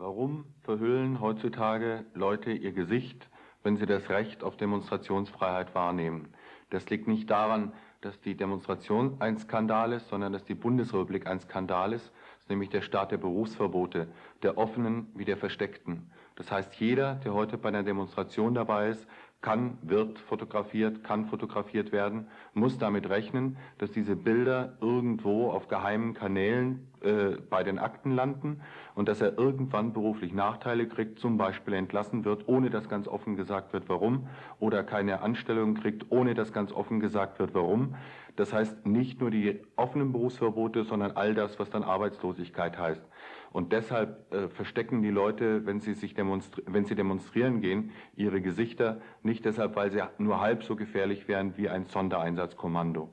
Warum 0.00 0.46
verhüllen 0.62 1.20
heutzutage 1.20 2.06
Leute 2.14 2.52
ihr 2.52 2.72
Gesicht, 2.72 3.28
wenn 3.62 3.76
sie 3.76 3.84
das 3.84 4.08
Recht 4.08 4.42
auf 4.42 4.56
Demonstrationsfreiheit 4.56 5.74
wahrnehmen? 5.74 6.32
Das 6.70 6.88
liegt 6.88 7.06
nicht 7.06 7.28
daran, 7.28 7.74
dass 8.00 8.18
die 8.22 8.34
Demonstration 8.34 9.16
ein 9.18 9.36
Skandal 9.36 9.92
ist, 9.92 10.08
sondern 10.08 10.32
dass 10.32 10.46
die 10.46 10.54
Bundesrepublik 10.54 11.26
ein 11.26 11.38
Skandal 11.40 11.92
ist, 11.92 12.10
ist 12.38 12.48
nämlich 12.48 12.70
der 12.70 12.80
Staat 12.80 13.12
der 13.12 13.18
Berufsverbote, 13.18 14.08
der 14.42 14.56
offenen 14.56 15.08
wie 15.16 15.26
der 15.26 15.36
versteckten. 15.36 16.10
Das 16.34 16.50
heißt, 16.50 16.76
jeder, 16.76 17.16
der 17.16 17.34
heute 17.34 17.58
bei 17.58 17.68
einer 17.68 17.82
Demonstration 17.82 18.54
dabei 18.54 18.88
ist, 18.88 19.06
kann, 19.42 19.78
wird 19.82 20.18
fotografiert, 20.18 21.02
kann 21.02 21.26
fotografiert 21.26 21.92
werden, 21.92 22.26
muss 22.52 22.76
damit 22.78 23.08
rechnen, 23.08 23.56
dass 23.78 23.90
diese 23.90 24.14
Bilder 24.14 24.76
irgendwo 24.80 25.50
auf 25.50 25.68
geheimen 25.68 26.12
Kanälen 26.12 26.88
äh, 27.00 27.36
bei 27.48 27.62
den 27.62 27.78
Akten 27.78 28.14
landen 28.14 28.60
und 28.94 29.08
dass 29.08 29.22
er 29.22 29.38
irgendwann 29.38 29.94
beruflich 29.94 30.34
Nachteile 30.34 30.86
kriegt, 30.86 31.18
zum 31.18 31.38
Beispiel 31.38 31.72
entlassen 31.74 32.26
wird, 32.26 32.48
ohne 32.48 32.68
dass 32.68 32.90
ganz 32.90 33.08
offen 33.08 33.36
gesagt 33.36 33.72
wird, 33.72 33.88
warum, 33.88 34.28
oder 34.58 34.82
keine 34.82 35.22
Anstellung 35.22 35.74
kriegt, 35.74 36.10
ohne 36.10 36.34
dass 36.34 36.52
ganz 36.52 36.72
offen 36.72 37.00
gesagt 37.00 37.38
wird, 37.38 37.54
warum. 37.54 37.94
Das 38.36 38.52
heißt 38.52 38.86
nicht 38.86 39.20
nur 39.20 39.30
die 39.30 39.60
offenen 39.76 40.12
Berufsverbote, 40.12 40.84
sondern 40.84 41.12
all 41.12 41.34
das, 41.34 41.58
was 41.58 41.70
dann 41.70 41.82
Arbeitslosigkeit 41.82 42.78
heißt. 42.78 43.02
Und 43.52 43.72
deshalb 43.72 44.32
äh, 44.32 44.48
verstecken 44.48 45.02
die 45.02 45.10
Leute, 45.10 45.66
wenn 45.66 45.80
sie, 45.80 45.94
sich 45.94 46.14
demonstri 46.14 46.62
wenn 46.66 46.84
sie 46.84 46.94
demonstrieren 46.94 47.60
gehen, 47.60 47.90
ihre 48.14 48.40
Gesichter 48.40 49.00
nicht 49.22 49.44
deshalb, 49.44 49.74
weil 49.76 49.90
sie 49.90 50.02
nur 50.18 50.40
halb 50.40 50.62
so 50.62 50.76
gefährlich 50.76 51.26
wären 51.26 51.56
wie 51.56 51.68
ein 51.68 51.86
Sondereinsatzkommando. 51.86 53.08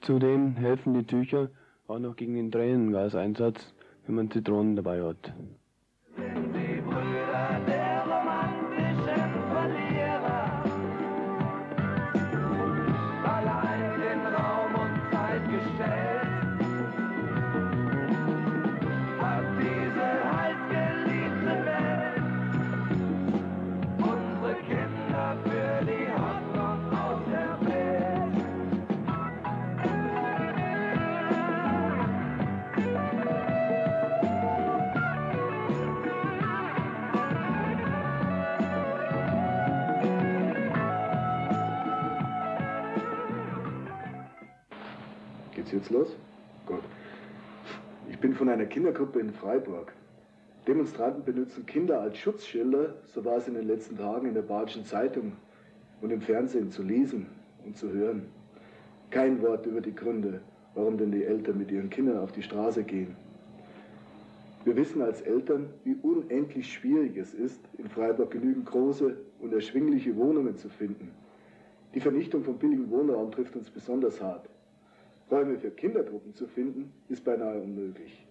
Zudem 0.00 0.56
helfen 0.56 0.94
die 0.94 1.04
Tücher 1.04 1.50
auch 1.86 1.98
noch 1.98 2.16
gegen 2.16 2.34
den 2.34 2.50
Tränengaseinsatz, 2.50 3.74
wenn 4.06 4.14
man 4.14 4.30
Zitronen 4.30 4.76
dabei 4.76 5.02
hat. 5.02 5.34
Jetzt 45.74 45.90
los? 45.90 46.16
Gut. 46.66 46.82
Ich 48.08 48.18
bin 48.18 48.34
von 48.34 48.48
einer 48.48 48.66
Kindergruppe 48.66 49.20
in 49.20 49.32
Freiburg. 49.32 49.92
Demonstranten 50.66 51.24
benutzen 51.24 51.66
Kinder 51.66 52.00
als 52.00 52.16
Schutzschilder, 52.16 52.94
so 53.06 53.24
war 53.24 53.36
es 53.36 53.48
in 53.48 53.54
den 53.54 53.66
letzten 53.66 53.98
Tagen 53.98 54.28
in 54.28 54.34
der 54.34 54.42
Badischen 54.42 54.84
Zeitung 54.84 55.32
und 56.00 56.10
im 56.10 56.22
Fernsehen 56.22 56.70
zu 56.70 56.82
lesen 56.82 57.26
und 57.64 57.76
zu 57.76 57.90
hören. 57.92 58.28
Kein 59.10 59.42
Wort 59.42 59.66
über 59.66 59.80
die 59.80 59.94
Gründe, 59.94 60.40
warum 60.74 60.96
denn 60.96 61.12
die 61.12 61.24
Eltern 61.24 61.58
mit 61.58 61.70
ihren 61.70 61.90
Kindern 61.90 62.18
auf 62.18 62.32
die 62.32 62.42
Straße 62.42 62.82
gehen. 62.82 63.16
Wir 64.64 64.76
wissen 64.76 65.02
als 65.02 65.20
Eltern, 65.20 65.68
wie 65.84 65.96
unendlich 66.00 66.72
schwierig 66.72 67.18
es 67.18 67.34
ist, 67.34 67.60
in 67.76 67.88
Freiburg 67.88 68.30
genügend 68.30 68.64
große 68.64 69.14
und 69.40 69.52
erschwingliche 69.52 70.16
Wohnungen 70.16 70.56
zu 70.56 70.70
finden. 70.70 71.10
Die 71.94 72.00
Vernichtung 72.00 72.42
von 72.42 72.58
billigem 72.58 72.90
Wohnraum 72.90 73.30
trifft 73.30 73.54
uns 73.54 73.68
besonders 73.68 74.22
hart. 74.22 74.48
Räume 75.34 75.58
für 75.58 75.72
Kindergruppen 75.72 76.32
zu 76.32 76.46
finden, 76.46 76.92
ist 77.08 77.24
beinahe 77.24 77.60
unmöglich. 77.60 78.24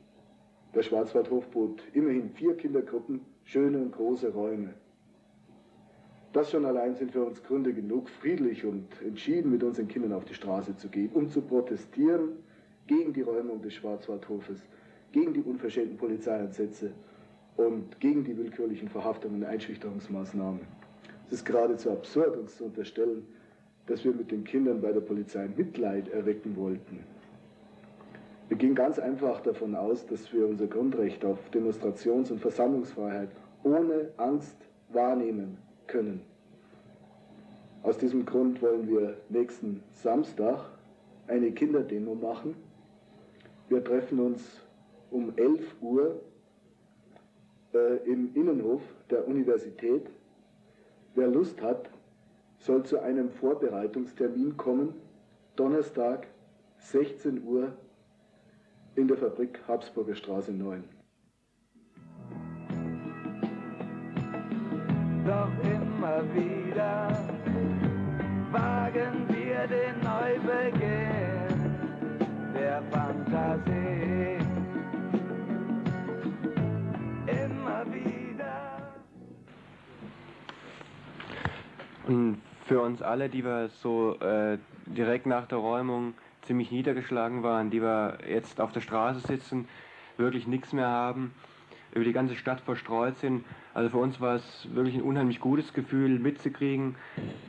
Der 0.73 0.83
Schwarzwaldhof 0.83 1.49
bot 1.49 1.83
immerhin 1.91 2.29
vier 2.29 2.55
Kindergruppen 2.55 3.19
schöne 3.43 3.79
und 3.79 3.91
große 3.91 4.31
Räume. 4.31 4.73
Das 6.31 6.49
schon 6.49 6.63
allein 6.63 6.95
sind 6.95 7.11
für 7.11 7.25
uns 7.25 7.43
Gründe 7.43 7.73
genug, 7.73 8.09
friedlich 8.09 8.63
und 8.63 8.87
entschieden 9.01 9.51
mit 9.51 9.63
unseren 9.63 9.89
Kindern 9.89 10.13
auf 10.13 10.23
die 10.23 10.33
Straße 10.33 10.77
zu 10.77 10.87
gehen, 10.87 11.11
um 11.13 11.27
zu 11.29 11.41
protestieren 11.41 12.37
gegen 12.87 13.11
die 13.11 13.21
Räumung 13.21 13.61
des 13.61 13.73
Schwarzwaldhofes, 13.73 14.63
gegen 15.11 15.33
die 15.33 15.41
unverschämten 15.41 15.97
Polizeieinsätze 15.97 16.93
und 17.57 17.99
gegen 17.99 18.23
die 18.23 18.37
willkürlichen 18.37 18.87
Verhaftungen 18.87 19.41
und 19.41 19.49
Einschüchterungsmaßnahmen. 19.49 20.61
Es 21.27 21.33
ist 21.33 21.45
geradezu 21.45 21.91
absurd, 21.91 22.37
uns 22.37 22.55
zu 22.55 22.63
unterstellen, 22.63 23.27
dass 23.87 24.03
wir 24.03 24.13
mit 24.13 24.31
den 24.31 24.43
Kindern 24.43 24.81
bei 24.81 24.91
der 24.91 25.01
Polizei 25.01 25.47
Mitleid 25.55 26.09
erwecken 26.09 26.55
wollten. 26.55 26.99
Wir 28.49 28.57
gehen 28.57 28.75
ganz 28.75 28.99
einfach 28.99 29.41
davon 29.41 29.75
aus, 29.75 30.05
dass 30.05 30.31
wir 30.33 30.47
unser 30.47 30.67
Grundrecht 30.67 31.25
auf 31.25 31.39
Demonstrations- 31.51 32.31
und 32.31 32.39
Versammlungsfreiheit 32.39 33.29
ohne 33.63 34.11
Angst 34.17 34.57
wahrnehmen 34.89 35.57
können. 35.87 36.21
Aus 37.81 37.97
diesem 37.97 38.25
Grund 38.25 38.61
wollen 38.61 38.87
wir 38.87 39.17
nächsten 39.29 39.83
Samstag 39.91 40.59
eine 41.27 41.51
Kinderdemo 41.51 42.15
machen. 42.15 42.55
Wir 43.69 43.83
treffen 43.83 44.19
uns 44.19 44.61
um 45.11 45.33
11 45.35 45.75
Uhr 45.81 46.21
äh, 47.73 47.97
im 48.09 48.33
Innenhof 48.35 48.81
der 49.09 49.27
Universität. 49.27 50.09
Wer 51.15 51.27
Lust 51.27 51.61
hat, 51.61 51.89
soll 52.63 52.83
zu 52.83 53.01
einem 53.01 53.29
Vorbereitungstermin 53.29 54.55
kommen, 54.55 54.93
Donnerstag, 55.57 56.27
16 56.77 57.43
Uhr 57.45 57.73
in 58.95 59.07
der 59.07 59.17
Fabrik 59.17 59.59
Habsburger 59.67 60.15
Straße 60.15 60.53
9. 60.53 60.81
Doch 65.25 65.51
immer 65.63 66.23
wieder 66.33 67.09
wagen 68.51 69.27
wir 69.27 69.67
den 69.67 69.99
Neubeginn 70.01 71.75
der 72.53 72.81
Fantasie. 72.91 74.37
Immer 77.27 77.85
wieder. 77.93 78.93
Und 82.07 82.37
für 82.65 82.81
uns 82.81 83.01
alle, 83.01 83.29
die 83.29 83.43
wir 83.43 83.69
so 83.81 84.17
äh, 84.19 84.57
direkt 84.85 85.25
nach 85.25 85.47
der 85.47 85.57
Räumung 85.57 86.13
ziemlich 86.43 86.71
niedergeschlagen 86.71 87.43
waren, 87.43 87.69
die 87.69 87.81
wir 87.81 88.19
jetzt 88.27 88.59
auf 88.59 88.71
der 88.71 88.81
Straße 88.81 89.19
sitzen, 89.19 89.67
wirklich 90.17 90.47
nichts 90.47 90.73
mehr 90.73 90.87
haben, 90.87 91.33
über 91.93 92.05
die 92.05 92.13
ganze 92.13 92.35
Stadt 92.35 92.61
verstreut 92.61 93.17
sind. 93.17 93.45
Also 93.73 93.89
für 93.89 93.97
uns 93.97 94.19
war 94.19 94.35
es 94.35 94.67
wirklich 94.73 94.95
ein 94.95 95.01
unheimlich 95.01 95.39
gutes 95.39 95.73
Gefühl 95.73 96.19
mitzukriegen, 96.19 96.95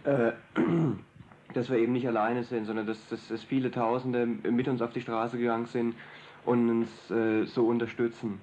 äh, 0.05 0.33
dass 1.55 1.71
wir 1.71 1.79
eben 1.79 1.93
nicht 1.93 2.07
alleine 2.07 2.45
sind, 2.45 2.65
sondern 2.67 2.87
dass, 2.87 3.09
dass, 3.09 3.29
dass, 3.29 3.43
viele 3.43 3.71
Tausende 3.71 4.27
mit 4.27 4.69
uns 4.69 4.83
auf 4.83 4.93
die 4.93 5.01
Straße 5.01 5.39
gegangen 5.39 5.67
sind 5.67 5.95
und 6.45 6.69
uns 6.71 7.11
äh, 7.11 7.45
so 7.45 7.67
unterstützen. 7.67 8.41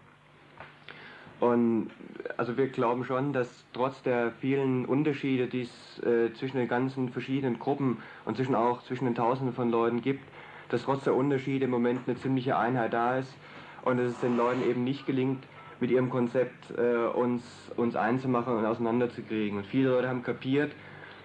Und 1.41 1.89
also 2.37 2.55
wir 2.55 2.67
glauben 2.67 3.03
schon, 3.03 3.33
dass 3.33 3.65
trotz 3.73 4.03
der 4.03 4.31
vielen 4.39 4.85
Unterschiede, 4.85 5.47
die 5.47 5.63
es 5.63 6.03
äh, 6.03 6.31
zwischen 6.35 6.57
den 6.57 6.67
ganzen 6.67 7.09
verschiedenen 7.09 7.57
Gruppen 7.57 7.97
und 8.25 8.37
zwischen 8.37 8.53
auch 8.53 8.83
zwischen 8.83 9.05
den 9.05 9.15
Tausenden 9.15 9.55
von 9.55 9.71
Leuten 9.71 10.01
gibt, 10.03 10.23
dass 10.69 10.83
trotz 10.83 11.03
der 11.03 11.15
Unterschiede 11.15 11.65
im 11.65 11.71
Moment 11.71 12.01
eine 12.05 12.15
ziemliche 12.15 12.57
Einheit 12.57 12.93
da 12.93 13.17
ist 13.17 13.35
und 13.83 13.97
dass 13.97 14.11
es 14.11 14.19
den 14.19 14.37
Leuten 14.37 14.61
eben 14.69 14.83
nicht 14.83 15.07
gelingt, 15.07 15.43
mit 15.79 15.89
ihrem 15.89 16.11
Konzept 16.11 16.77
äh, 16.77 17.07
uns, 17.07 17.43
uns 17.75 17.95
einzumachen 17.95 18.55
und 18.55 18.65
auseinanderzukriegen. 18.65 19.57
Und 19.57 19.65
viele 19.65 19.89
Leute 19.89 20.09
haben 20.09 20.21
kapiert, 20.21 20.71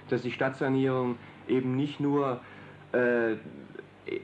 dass 0.09 0.23
die 0.23 0.33
Stadtsanierung 0.33 1.17
eben 1.47 1.77
nicht 1.77 2.01
nur 2.01 2.41
äh, 2.93 3.37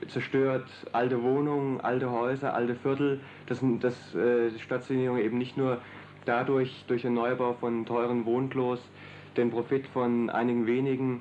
zerstört 0.09 0.67
alte 0.93 1.23
Wohnungen, 1.23 1.81
alte 1.81 2.11
Häuser, 2.11 2.55
alte 2.55 2.75
Viertel, 2.75 3.21
dass, 3.47 3.61
dass 3.81 4.15
äh, 4.15 4.51
die 4.51 4.61
Stadtsanierung 4.61 5.19
eben 5.19 5.39
nicht 5.39 5.57
nur 5.57 5.79
dadurch, 6.25 6.85
durch 6.87 7.03
den 7.03 7.15
Neubau 7.15 7.55
von 7.55 7.85
teuren 7.85 8.25
Wohnklos, 8.25 8.81
den 9.37 9.51
Profit 9.51 9.87
von 9.87 10.31
einigen 10.31 10.67
wenigen 10.67 11.21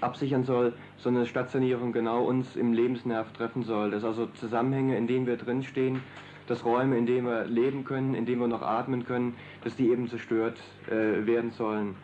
absichern 0.00 0.44
soll, 0.44 0.72
sondern 0.98 1.22
dass 1.22 1.30
Stadtsanierung 1.30 1.92
genau 1.92 2.24
uns 2.24 2.56
im 2.56 2.72
Lebensnerv 2.72 3.32
treffen 3.32 3.62
soll. 3.62 3.90
Dass 3.90 4.04
also 4.04 4.26
Zusammenhänge, 4.26 4.96
in 4.96 5.06
denen 5.06 5.26
wir 5.26 5.36
drinstehen, 5.36 6.00
dass 6.46 6.64
Räume, 6.64 6.96
in 6.98 7.06
denen 7.06 7.26
wir 7.26 7.44
leben 7.44 7.84
können, 7.84 8.14
in 8.14 8.26
denen 8.26 8.40
wir 8.40 8.48
noch 8.48 8.62
atmen 8.62 9.04
können, 9.04 9.34
dass 9.62 9.76
die 9.76 9.88
eben 9.88 10.08
zerstört 10.08 10.58
äh, 10.88 11.26
werden 11.26 11.50
sollen. 11.52 11.96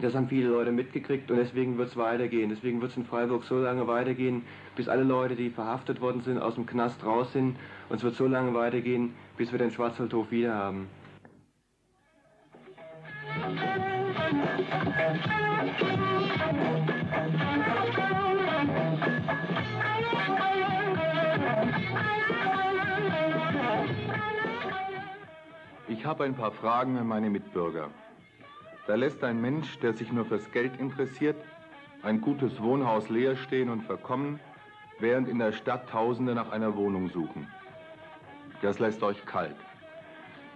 Das 0.00 0.14
haben 0.14 0.28
viele 0.28 0.48
Leute 0.48 0.72
mitgekriegt 0.72 1.30
und 1.30 1.36
deswegen 1.36 1.76
wird 1.76 1.88
es 1.88 1.96
weitergehen. 1.96 2.48
Deswegen 2.48 2.80
wird 2.80 2.92
es 2.92 2.96
in 2.96 3.04
Freiburg 3.04 3.44
so 3.44 3.58
lange 3.58 3.86
weitergehen, 3.86 4.42
bis 4.74 4.88
alle 4.88 5.02
Leute, 5.02 5.36
die 5.36 5.50
verhaftet 5.50 6.00
worden 6.00 6.22
sind, 6.22 6.38
aus 6.38 6.54
dem 6.54 6.64
Knast 6.64 7.04
raus 7.04 7.32
sind. 7.32 7.56
Und 7.90 7.96
es 7.96 8.02
wird 8.02 8.14
so 8.14 8.26
lange 8.26 8.54
weitergehen, 8.54 9.14
bis 9.36 9.52
wir 9.52 9.58
den 9.58 9.70
Schwarzwaldhof 9.70 10.30
wieder 10.30 10.54
haben. 10.54 10.88
Ich 25.88 26.06
habe 26.06 26.24
ein 26.24 26.34
paar 26.34 26.52
Fragen 26.52 26.96
an 26.96 27.06
meine 27.06 27.28
Mitbürger. 27.28 27.90
Da 28.90 28.96
lässt 28.96 29.22
ein 29.22 29.40
Mensch, 29.40 29.78
der 29.78 29.92
sich 29.92 30.10
nur 30.10 30.24
fürs 30.24 30.50
Geld 30.50 30.80
interessiert, 30.80 31.36
ein 32.02 32.20
gutes 32.20 32.60
Wohnhaus 32.60 33.08
leer 33.08 33.36
stehen 33.36 33.68
und 33.68 33.82
verkommen, 33.82 34.40
während 34.98 35.28
in 35.28 35.38
der 35.38 35.52
Stadt 35.52 35.88
Tausende 35.88 36.34
nach 36.34 36.50
einer 36.50 36.74
Wohnung 36.74 37.08
suchen. 37.08 37.46
Das 38.62 38.80
lässt 38.80 39.04
euch 39.04 39.24
kalt. 39.26 39.54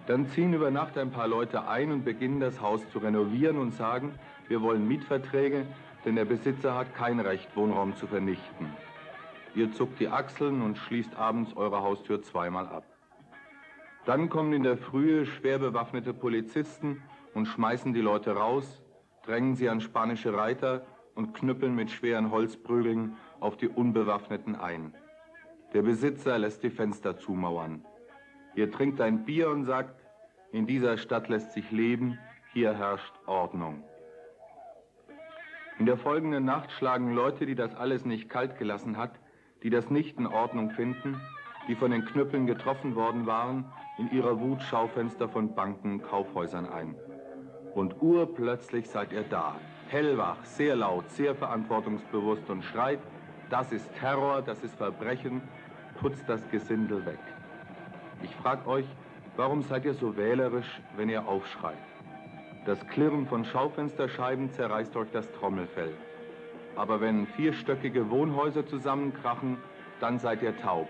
Dann 0.07 0.27
ziehen 0.27 0.51
über 0.51 0.69
Nacht 0.69 0.97
ein 0.97 1.11
paar 1.11 1.29
Leute 1.29 1.69
ein 1.69 1.93
und 1.93 2.03
beginnen 2.03 2.41
das 2.41 2.59
Haus 2.59 2.81
zu 2.89 2.99
renovieren 2.99 3.57
und 3.57 3.71
sagen, 3.71 4.11
wir 4.49 4.61
wollen 4.61 4.85
Mietverträge, 4.85 5.65
denn 6.03 6.17
der 6.17 6.25
Besitzer 6.25 6.75
hat 6.75 6.93
kein 6.93 7.21
Recht, 7.21 7.55
Wohnraum 7.55 7.95
zu 7.95 8.05
vernichten. 8.05 8.67
Ihr 9.55 9.71
zuckt 9.71 9.97
die 10.01 10.09
Achseln 10.09 10.61
und 10.61 10.77
schließt 10.77 11.15
abends 11.15 11.55
eure 11.55 11.83
Haustür 11.83 12.21
zweimal 12.21 12.67
ab. 12.67 12.83
Dann 14.03 14.27
kommen 14.27 14.51
in 14.51 14.63
der 14.63 14.77
Frühe 14.77 15.25
schwer 15.25 15.57
bewaffnete 15.57 16.13
Polizisten 16.13 17.01
und 17.35 17.45
schmeißen 17.45 17.93
die 17.93 18.01
Leute 18.01 18.35
raus, 18.35 18.81
drängen 19.23 19.55
sie 19.55 19.69
an 19.69 19.81
spanische 19.81 20.33
Reiter 20.33 20.85
und 21.13 21.33
knüppeln 21.33 21.75
mit 21.75 21.91
schweren 21.91 22.31
Holzprügeln 22.31 23.17
auf 23.39 23.57
die 23.57 23.67
Unbewaffneten 23.67 24.55
ein. 24.55 24.95
Der 25.73 25.83
Besitzer 25.83 26.39
lässt 26.39 26.63
die 26.63 26.69
Fenster 26.69 27.17
zumauern. 27.17 27.85
Ihr 28.55 28.71
trinkt 28.71 29.01
ein 29.01 29.25
Bier 29.25 29.49
und 29.49 29.65
sagt, 29.65 30.01
in 30.51 30.65
dieser 30.65 30.97
Stadt 30.97 31.27
lässt 31.27 31.51
sich 31.51 31.69
leben, 31.71 32.17
hier 32.53 32.73
herrscht 32.73 33.13
Ordnung. 33.25 33.83
In 35.77 35.85
der 35.85 35.97
folgenden 35.97 36.45
Nacht 36.45 36.71
schlagen 36.71 37.13
Leute, 37.13 37.45
die 37.45 37.55
das 37.55 37.75
alles 37.75 38.05
nicht 38.05 38.29
kalt 38.29 38.57
gelassen 38.57 38.95
hat, 38.95 39.19
die 39.61 39.69
das 39.69 39.89
nicht 39.89 40.17
in 40.17 40.27
Ordnung 40.27 40.71
finden, 40.71 41.19
die 41.67 41.75
von 41.75 41.91
den 41.91 42.05
Knüppeln 42.05 42.45
getroffen 42.45 42.95
worden 42.95 43.25
waren, 43.25 43.65
in 43.97 44.09
ihrer 44.11 44.39
Wut 44.39 44.61
Schaufenster 44.61 45.27
von 45.27 45.53
Banken, 45.53 46.01
Kaufhäusern 46.01 46.69
ein. 46.69 46.95
Und 47.75 48.01
urplötzlich 48.01 48.89
seid 48.89 49.11
ihr 49.11 49.23
da, 49.23 49.57
hellwach, 49.89 50.43
sehr 50.45 50.77
laut, 50.77 51.09
sehr 51.11 51.35
verantwortungsbewusst 51.35 52.49
und 52.49 52.63
schreit, 52.63 52.99
das 53.49 53.73
ist 53.73 53.93
Terror, 53.99 54.41
das 54.41 54.63
ist 54.63 54.75
Verbrechen, 54.75 55.41
putzt 55.99 56.23
das 56.27 56.49
Gesindel 56.49 57.05
weg. 57.05 57.19
Ich 58.23 58.33
frage 58.37 58.65
euch, 58.65 58.85
warum 59.35 59.61
seid 59.61 59.83
ihr 59.83 59.93
so 59.93 60.15
wählerisch, 60.15 60.81
wenn 60.95 61.09
ihr 61.09 61.27
aufschreit? 61.27 61.75
Das 62.65 62.79
Klirren 62.87 63.27
von 63.27 63.43
Schaufensterscheiben 63.43 64.51
zerreißt 64.53 64.95
euch 64.95 65.11
das 65.11 65.29
Trommelfell. 65.33 65.93
Aber 66.77 67.01
wenn 67.01 67.27
vierstöckige 67.27 68.09
Wohnhäuser 68.09 68.65
zusammenkrachen, 68.65 69.57
dann 69.99 70.17
seid 70.17 70.41
ihr 70.41 70.57
taub. 70.61 70.87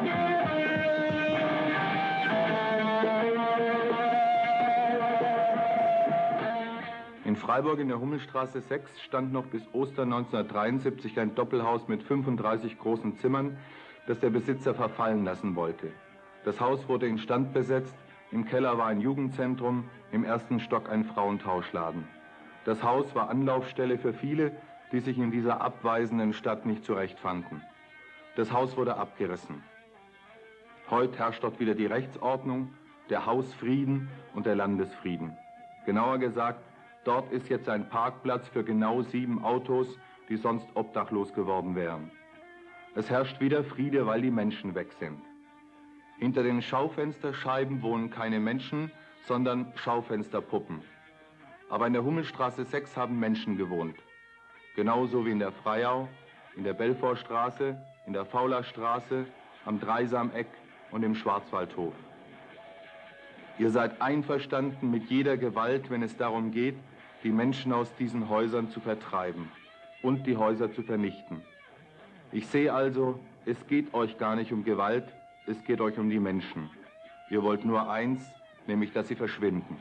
In 0.00 0.41
Freiburg 7.42 7.80
in 7.80 7.88
der 7.88 7.98
Hummelstraße 7.98 8.60
6 8.60 9.02
stand 9.02 9.32
noch 9.32 9.46
bis 9.46 9.62
Ostern 9.72 10.12
1973 10.12 11.18
ein 11.18 11.34
Doppelhaus 11.34 11.88
mit 11.88 12.04
35 12.04 12.78
großen 12.78 13.16
Zimmern, 13.16 13.56
das 14.06 14.20
der 14.20 14.30
Besitzer 14.30 14.76
verfallen 14.76 15.24
lassen 15.24 15.56
wollte. 15.56 15.90
Das 16.44 16.60
Haus 16.60 16.88
wurde 16.88 17.08
instand 17.08 17.52
besetzt, 17.52 17.96
im 18.30 18.44
Keller 18.44 18.78
war 18.78 18.86
ein 18.86 19.00
Jugendzentrum, 19.00 19.90
im 20.12 20.22
ersten 20.22 20.60
Stock 20.60 20.88
ein 20.88 21.04
Frauentauschladen. 21.04 22.06
Das 22.64 22.84
Haus 22.84 23.12
war 23.16 23.28
Anlaufstelle 23.28 23.98
für 23.98 24.12
viele, 24.12 24.52
die 24.92 25.00
sich 25.00 25.18
in 25.18 25.32
dieser 25.32 25.60
abweisenden 25.60 26.34
Stadt 26.34 26.64
nicht 26.64 26.84
zurechtfanden. 26.84 27.60
Das 28.36 28.52
Haus 28.52 28.76
wurde 28.76 28.96
abgerissen. 28.98 29.64
Heute 30.90 31.18
herrscht 31.18 31.42
dort 31.42 31.58
wieder 31.58 31.74
die 31.74 31.86
Rechtsordnung, 31.86 32.72
der 33.10 33.26
Hausfrieden 33.26 34.10
und 34.32 34.46
der 34.46 34.54
Landesfrieden. 34.54 35.36
Genauer 35.86 36.18
gesagt, 36.18 36.60
Dort 37.04 37.32
ist 37.32 37.48
jetzt 37.48 37.68
ein 37.68 37.88
Parkplatz 37.88 38.48
für 38.48 38.62
genau 38.62 39.02
sieben 39.02 39.44
Autos, 39.44 39.98
die 40.28 40.36
sonst 40.36 40.66
obdachlos 40.74 41.34
geworden 41.34 41.74
wären. 41.74 42.10
Es 42.94 43.10
herrscht 43.10 43.40
wieder 43.40 43.64
Friede, 43.64 44.06
weil 44.06 44.22
die 44.22 44.30
Menschen 44.30 44.74
weg 44.74 44.92
sind. 44.92 45.20
Hinter 46.18 46.42
den 46.44 46.62
Schaufensterscheiben 46.62 47.82
wohnen 47.82 48.10
keine 48.10 48.38
Menschen, 48.38 48.92
sondern 49.26 49.72
Schaufensterpuppen. 49.74 50.82
Aber 51.68 51.86
in 51.86 51.92
der 51.94 52.04
Hummelstraße 52.04 52.64
6 52.64 52.96
haben 52.96 53.18
Menschen 53.18 53.56
gewohnt. 53.56 53.96
Genauso 54.76 55.26
wie 55.26 55.30
in 55.30 55.38
der 55.40 55.52
Freiau, 55.52 56.08
in 56.54 56.64
der 56.64 56.74
Belfortstraße, 56.74 57.76
in 58.06 58.12
der 58.12 58.26
Faulerstraße, 58.26 59.26
am 59.64 59.80
Dreisameck 59.80 60.46
und 60.90 61.02
im 61.02 61.14
Schwarzwaldhof. 61.14 61.94
Ihr 63.58 63.70
seid 63.70 64.00
einverstanden 64.00 64.90
mit 64.90 65.10
jeder 65.10 65.36
Gewalt, 65.36 65.90
wenn 65.90 66.02
es 66.02 66.16
darum 66.16 66.52
geht, 66.52 66.76
die 67.22 67.30
Menschen 67.30 67.72
aus 67.72 67.94
diesen 67.96 68.28
Häusern 68.28 68.70
zu 68.70 68.80
vertreiben 68.80 69.50
und 70.02 70.26
die 70.26 70.36
Häuser 70.36 70.72
zu 70.72 70.82
vernichten. 70.82 71.42
Ich 72.32 72.46
sehe 72.46 72.72
also, 72.72 73.20
es 73.46 73.66
geht 73.66 73.94
euch 73.94 74.18
gar 74.18 74.36
nicht 74.36 74.52
um 74.52 74.64
Gewalt, 74.64 75.04
es 75.46 75.62
geht 75.64 75.80
euch 75.80 75.98
um 75.98 76.10
die 76.10 76.20
Menschen. 76.20 76.70
Ihr 77.30 77.42
wollt 77.42 77.64
nur 77.64 77.90
eins, 77.90 78.22
nämlich 78.66 78.92
dass 78.92 79.08
sie 79.08 79.16
verschwinden. 79.16 79.76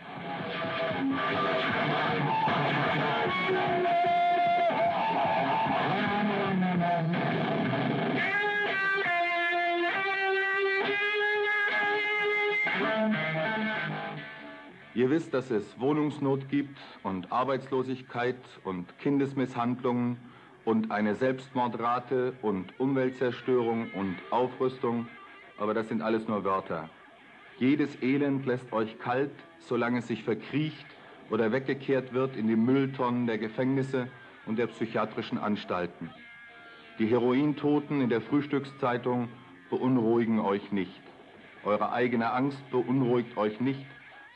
Ihr 14.93 15.09
wisst, 15.09 15.33
dass 15.33 15.49
es 15.51 15.79
Wohnungsnot 15.79 16.49
gibt 16.49 16.77
und 17.03 17.31
Arbeitslosigkeit 17.31 18.35
und 18.65 18.99
Kindesmisshandlungen 18.99 20.17
und 20.65 20.91
eine 20.91 21.15
Selbstmordrate 21.15 22.33
und 22.41 22.77
Umweltzerstörung 22.77 23.89
und 23.93 24.17
Aufrüstung, 24.31 25.07
aber 25.57 25.73
das 25.73 25.87
sind 25.87 26.01
alles 26.01 26.27
nur 26.27 26.43
Wörter. 26.43 26.89
Jedes 27.57 28.01
Elend 28.01 28.45
lässt 28.45 28.73
euch 28.73 28.99
kalt, 28.99 29.31
solange 29.59 29.99
es 29.99 30.07
sich 30.07 30.25
verkriecht 30.25 30.85
oder 31.29 31.53
weggekehrt 31.53 32.11
wird 32.11 32.35
in 32.35 32.47
die 32.47 32.57
Mülltonnen 32.57 33.27
der 33.27 33.37
Gefängnisse 33.37 34.09
und 34.45 34.59
der 34.59 34.67
psychiatrischen 34.67 35.37
Anstalten. 35.37 36.09
Die 36.99 37.07
Herointoten 37.07 38.01
in 38.01 38.09
der 38.09 38.19
Frühstückszeitung 38.19 39.29
beunruhigen 39.69 40.41
euch 40.41 40.73
nicht. 40.73 41.01
Eure 41.63 41.93
eigene 41.93 42.33
Angst 42.33 42.69
beunruhigt 42.71 43.37
euch 43.37 43.61
nicht, 43.61 43.85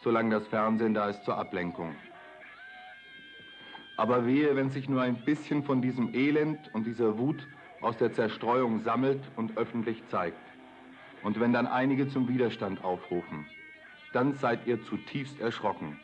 solange 0.05 0.29
das 0.29 0.47
Fernsehen 0.47 0.93
da 0.93 1.09
ist 1.09 1.25
zur 1.25 1.35
Ablenkung. 1.35 1.95
Aber 3.97 4.27
wehe, 4.27 4.55
wenn 4.55 4.69
sich 4.69 4.87
nur 4.87 5.01
ein 5.01 5.25
bisschen 5.25 5.63
von 5.63 5.81
diesem 5.81 6.13
Elend 6.13 6.59
und 6.73 6.85
dieser 6.85 7.17
Wut 7.17 7.47
aus 7.81 7.97
der 7.97 8.13
Zerstreuung 8.13 8.81
sammelt 8.81 9.23
und 9.35 9.57
öffentlich 9.57 10.05
zeigt. 10.09 10.37
Und 11.23 11.39
wenn 11.39 11.53
dann 11.53 11.65
einige 11.65 12.07
zum 12.07 12.27
Widerstand 12.27 12.83
aufrufen, 12.83 13.47
dann 14.13 14.35
seid 14.35 14.67
ihr 14.67 14.83
zutiefst 14.83 15.39
erschrocken. 15.39 15.99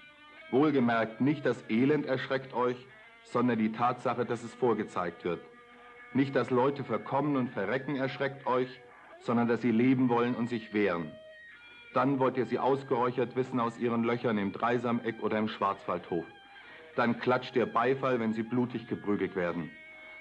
Wohlgemerkt, 0.50 1.22
nicht 1.22 1.46
das 1.46 1.64
Elend 1.70 2.08
erschreckt 2.08 2.56
euch, 2.56 2.78
sondern 3.24 3.60
die 3.60 3.72
Tatsache, 3.72 4.26
dass 4.26 4.42
es 4.42 4.54
vorgezeigt 4.56 5.24
wird. 5.24 5.42
Nicht, 6.14 6.36
dass 6.36 6.50
Leute 6.50 6.84
verkommen 6.84 7.36
und 7.36 7.50
verrecken 7.50 7.98
erschreckt 7.98 8.48
euch, 8.48 8.82
sondern 9.20 9.48
dass 9.48 9.62
sie 9.62 9.72
leben 9.72 10.10
wollen 10.10 10.34
und 10.34 10.50
sich 10.50 10.74
wehren. 10.74 11.12
Dann 11.94 12.20
wollt 12.20 12.38
ihr 12.38 12.46
sie 12.46 12.60
ausgeräuchert 12.60 13.36
wissen 13.36 13.60
aus 13.60 13.78
ihren 13.78 14.04
Löchern 14.04 14.38
im 14.38 14.52
Dreisameck 14.52 15.22
oder 15.22 15.38
im 15.38 15.50
Schwarzwaldhof. 15.50 16.26
Dann 16.96 17.20
klatscht 17.20 17.56
ihr 17.56 17.66
Beifall, 17.66 18.20
wenn 18.20 18.34
sie 18.34 18.44
blutig 18.44 18.88
geprügelt 18.88 19.36
werden. 19.36 19.70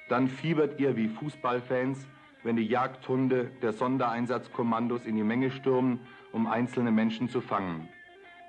Dann 0.09 0.29
fiebert 0.29 0.81
ihr 0.81 0.97
wie 0.97 1.09
Fußballfans, 1.09 2.07
wenn 2.43 2.57
die 2.57 2.67
Jagdhunde 2.67 3.53
der 3.63 3.73
Sondereinsatzkommandos 3.73 5.07
in 5.07 5.17
die 5.17 5.23
Menge 5.23 5.51
stürmen, 5.51 6.01
um 6.33 6.47
einzelne 6.47 6.91
Menschen 6.91 7.29
zu 7.29 7.41
fangen. 7.41 7.89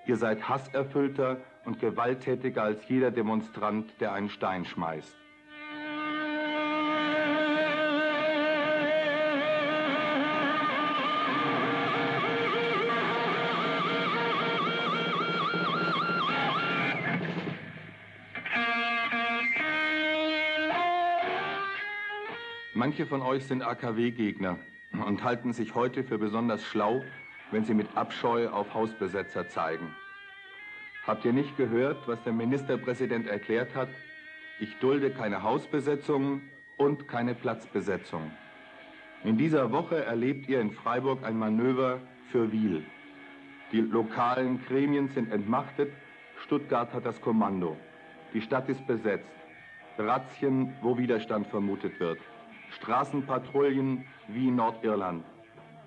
Ihr 0.07 0.15
seid 0.15 0.49
hasserfüllter 0.49 1.37
und 1.65 1.79
gewalttätiger 1.79 2.63
als 2.63 2.87
jeder 2.87 3.11
Demonstrant, 3.11 3.99
der 3.99 4.13
einen 4.13 4.29
Stein 4.29 4.65
schmeißt. 4.65 5.20
Manche 22.81 23.05
von 23.05 23.21
euch 23.21 23.45
sind 23.45 23.61
AKW-Gegner 23.61 24.57
und 25.05 25.23
halten 25.23 25.53
sich 25.53 25.75
heute 25.75 26.03
für 26.03 26.17
besonders 26.17 26.65
schlau, 26.65 27.03
wenn 27.51 27.63
sie 27.63 27.75
mit 27.75 27.95
Abscheu 27.95 28.49
auf 28.49 28.73
Hausbesetzer 28.73 29.47
zeigen. 29.49 29.95
Habt 31.05 31.23
ihr 31.23 31.31
nicht 31.31 31.55
gehört, 31.57 32.07
was 32.07 32.23
der 32.23 32.33
Ministerpräsident 32.33 33.27
erklärt 33.27 33.75
hat? 33.75 33.89
Ich 34.59 34.79
dulde 34.79 35.11
keine 35.11 35.43
Hausbesetzungen 35.43 36.49
und 36.75 37.07
keine 37.07 37.35
Platzbesetzung. 37.35 38.31
In 39.23 39.37
dieser 39.37 39.71
Woche 39.71 40.03
erlebt 40.03 40.49
ihr 40.49 40.59
in 40.59 40.71
Freiburg 40.71 41.23
ein 41.23 41.37
Manöver 41.37 41.99
für 42.31 42.51
Wiel. 42.51 42.83
Die 43.71 43.81
lokalen 43.81 44.59
Gremien 44.65 45.07
sind 45.07 45.31
entmachtet, 45.31 45.93
Stuttgart 46.45 46.91
hat 46.95 47.05
das 47.05 47.21
Kommando. 47.21 47.77
Die 48.33 48.41
Stadt 48.41 48.69
ist 48.69 48.87
besetzt. 48.87 49.29
Razzien, 49.99 50.73
wo 50.81 50.97
Widerstand 50.97 51.45
vermutet 51.45 51.99
wird. 51.99 52.17
Straßenpatrouillen 52.71 54.05
wie 54.27 54.47
in 54.47 54.55
Nordirland. 54.55 55.23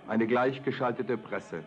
Eine 0.06 0.26
gleichgeschaltete 0.26 1.16
Presse. 1.16 1.64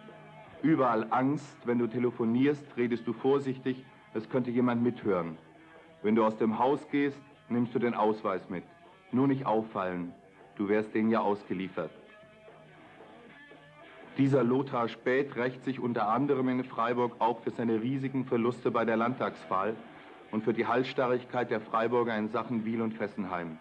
Überall 0.61 1.07
Angst, 1.11 1.57
wenn 1.65 1.79
du 1.79 1.87
telefonierst, 1.87 2.65
redest 2.77 3.07
du 3.07 3.13
vorsichtig, 3.13 3.83
es 4.13 4.29
könnte 4.29 4.51
jemand 4.51 4.83
mithören. 4.83 5.37
Wenn 6.03 6.15
du 6.15 6.23
aus 6.23 6.37
dem 6.37 6.59
Haus 6.59 6.87
gehst, 6.89 7.21
nimmst 7.49 7.73
du 7.73 7.79
den 7.79 7.93
Ausweis 7.93 8.49
mit. 8.49 8.63
Nur 9.11 9.27
nicht 9.27 9.45
auffallen, 9.45 10.13
du 10.55 10.67
wärst 10.67 10.93
denen 10.93 11.09
ja 11.09 11.21
ausgeliefert. 11.21 11.91
Dieser 14.17 14.43
Lothar 14.43 14.87
Späth 14.87 15.35
rächt 15.35 15.63
sich 15.63 15.79
unter 15.79 16.07
anderem 16.09 16.49
in 16.49 16.63
Freiburg 16.63 17.15
auch 17.19 17.39
für 17.41 17.51
seine 17.51 17.81
riesigen 17.81 18.25
Verluste 18.25 18.71
bei 18.71 18.83
der 18.83 18.97
Landtagswahl 18.97 19.75
und 20.31 20.43
für 20.43 20.53
die 20.53 20.65
Halsstarrigkeit 20.65 21.51
der 21.51 21.61
Freiburger 21.61 22.17
in 22.17 22.29
Sachen 22.29 22.65
Wiel 22.65 22.81
und 22.81 22.95
Fessenheim. 22.95 23.59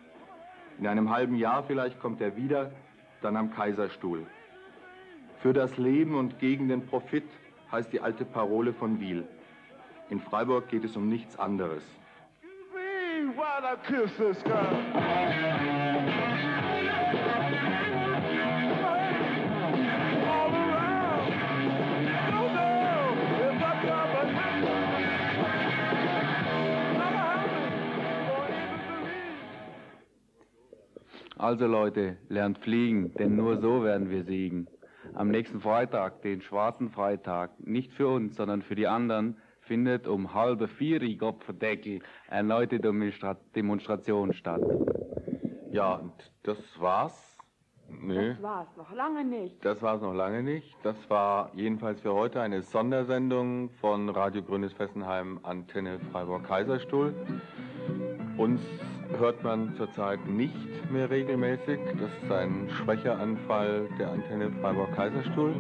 In 0.79 0.87
einem 0.87 1.11
halben 1.11 1.37
Jahr 1.37 1.63
vielleicht 1.63 2.01
kommt 2.01 2.21
er 2.21 2.37
wieder, 2.37 2.71
dann 3.23 3.37
am 3.37 3.51
Kaiserstuhl. 3.51 4.27
Für 5.41 5.53
das 5.53 5.77
Leben 5.79 6.15
und 6.15 6.39
gegen 6.39 6.69
den 6.69 6.87
Profit 6.87 7.25
heißt 7.73 7.93
die 7.93 8.01
alte 8.01 8.25
Parole 8.25 8.73
von 8.73 9.01
Wiel. 9.01 9.27
In 10.11 10.21
Freiburg 10.21 10.69
geht 10.69 10.85
es 10.85 10.97
um 10.97 11.09
nichts 11.09 11.39
anderes. 11.39 11.83
Also 31.39 31.67
Leute, 31.67 32.17
lernt 32.29 32.59
fliegen, 32.59 33.13
denn 33.15 33.37
nur 33.37 33.59
so 33.59 33.85
werden 33.85 34.09
wir 34.09 34.25
siegen. 34.25 34.69
Am 35.15 35.29
nächsten 35.29 35.61
Freitag, 35.61 36.23
den 36.23 36.41
schwarzen 36.41 36.91
Freitag, 36.91 37.51
nicht 37.61 37.93
für 37.93 38.09
uns, 38.09 38.37
sondern 38.37 38.63
für 38.63 38.75
die 38.75 38.87
anderen, 38.87 39.37
findet 39.61 40.07
um 40.07 40.33
halbe 40.33 40.67
vier 40.69 41.01
Kopfdeckel 41.19 42.01
erneute 42.29 42.81
Demonstration 42.81 44.33
statt. 44.33 44.63
Ja, 45.71 45.97
und 45.97 46.13
das 46.43 46.59
war's. 46.81 47.37
Nö. 47.89 48.35
Das 48.35 48.43
war's 48.43 48.77
noch 48.77 48.93
lange 48.93 49.25
nicht. 49.25 49.65
Das 49.65 49.83
war's 49.83 50.01
noch 50.01 50.15
lange 50.15 50.43
nicht. 50.43 50.75
Das 50.83 50.97
war 51.09 51.51
jedenfalls 51.55 52.01
für 52.01 52.15
heute 52.15 52.41
eine 52.41 52.63
Sondersendung 52.63 53.71
von 53.81 54.09
Radio 54.09 54.43
Grünes 54.43 54.73
Fessenheim 54.73 55.39
Antenne 55.43 56.01
Freiburg 56.11 56.45
Kaiserstuhl. 56.45 57.15
Uns 58.39 58.61
hört 59.19 59.43
man 59.43 59.75
zurzeit 59.77 60.27
nicht 60.27 60.91
mehr 60.91 61.11
regelmäßig. 61.11 61.79
Das 62.01 62.11
ist 62.23 62.33
ein 62.33 62.69
schwächer 62.71 63.19
Anfall 63.19 63.89
der 63.99 64.11
Antenne 64.11 64.51
Freiburg-Kaiserstuhl. 64.61 65.55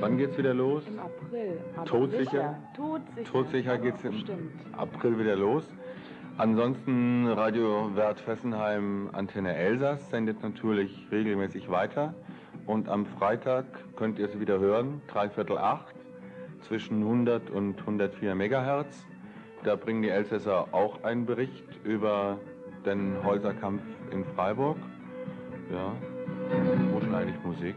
Wann 0.00 0.18
geht's 0.18 0.36
wieder 0.36 0.54
los? 0.54 0.82
Im 0.86 0.98
April. 0.98 1.60
Aber 1.76 1.84
Todsicher? 1.84 2.58
Todsicher. 2.76 3.32
Todsicher 3.32 3.78
geht's 3.78 4.04
im 4.04 4.24
April 4.76 5.18
wieder 5.18 5.36
los. 5.36 5.64
Ansonsten 6.38 7.28
Radio 7.28 7.94
Wert 7.94 8.18
Fessenheim 8.20 9.10
Antenne 9.12 9.54
Elsass 9.54 10.10
sendet 10.10 10.42
natürlich 10.42 11.06
regelmäßig 11.10 11.70
weiter. 11.70 12.14
Und 12.66 12.88
am 12.88 13.06
Freitag 13.06 13.66
könnt 13.96 14.18
ihr 14.18 14.26
es 14.26 14.40
wieder 14.40 14.58
hören, 14.58 15.02
dreiviertel 15.08 15.58
acht, 15.58 15.94
zwischen 16.62 17.02
100 17.02 17.50
und 17.50 17.78
104 17.80 18.34
Megahertz. 18.34 19.06
Da 19.64 19.76
bringen 19.76 20.02
die 20.02 20.08
Elsässer 20.08 20.66
auch 20.72 21.04
einen 21.04 21.24
Bericht 21.24 21.64
über 21.84 22.38
den 22.84 23.22
Häuserkampf 23.22 23.82
in 24.10 24.24
Freiburg. 24.34 24.76
Ja. 25.72 25.92
Wo 26.90 26.98
ist 26.98 27.06
denn 27.06 27.14
eigentlich 27.14 27.44
Musik? 27.44 27.76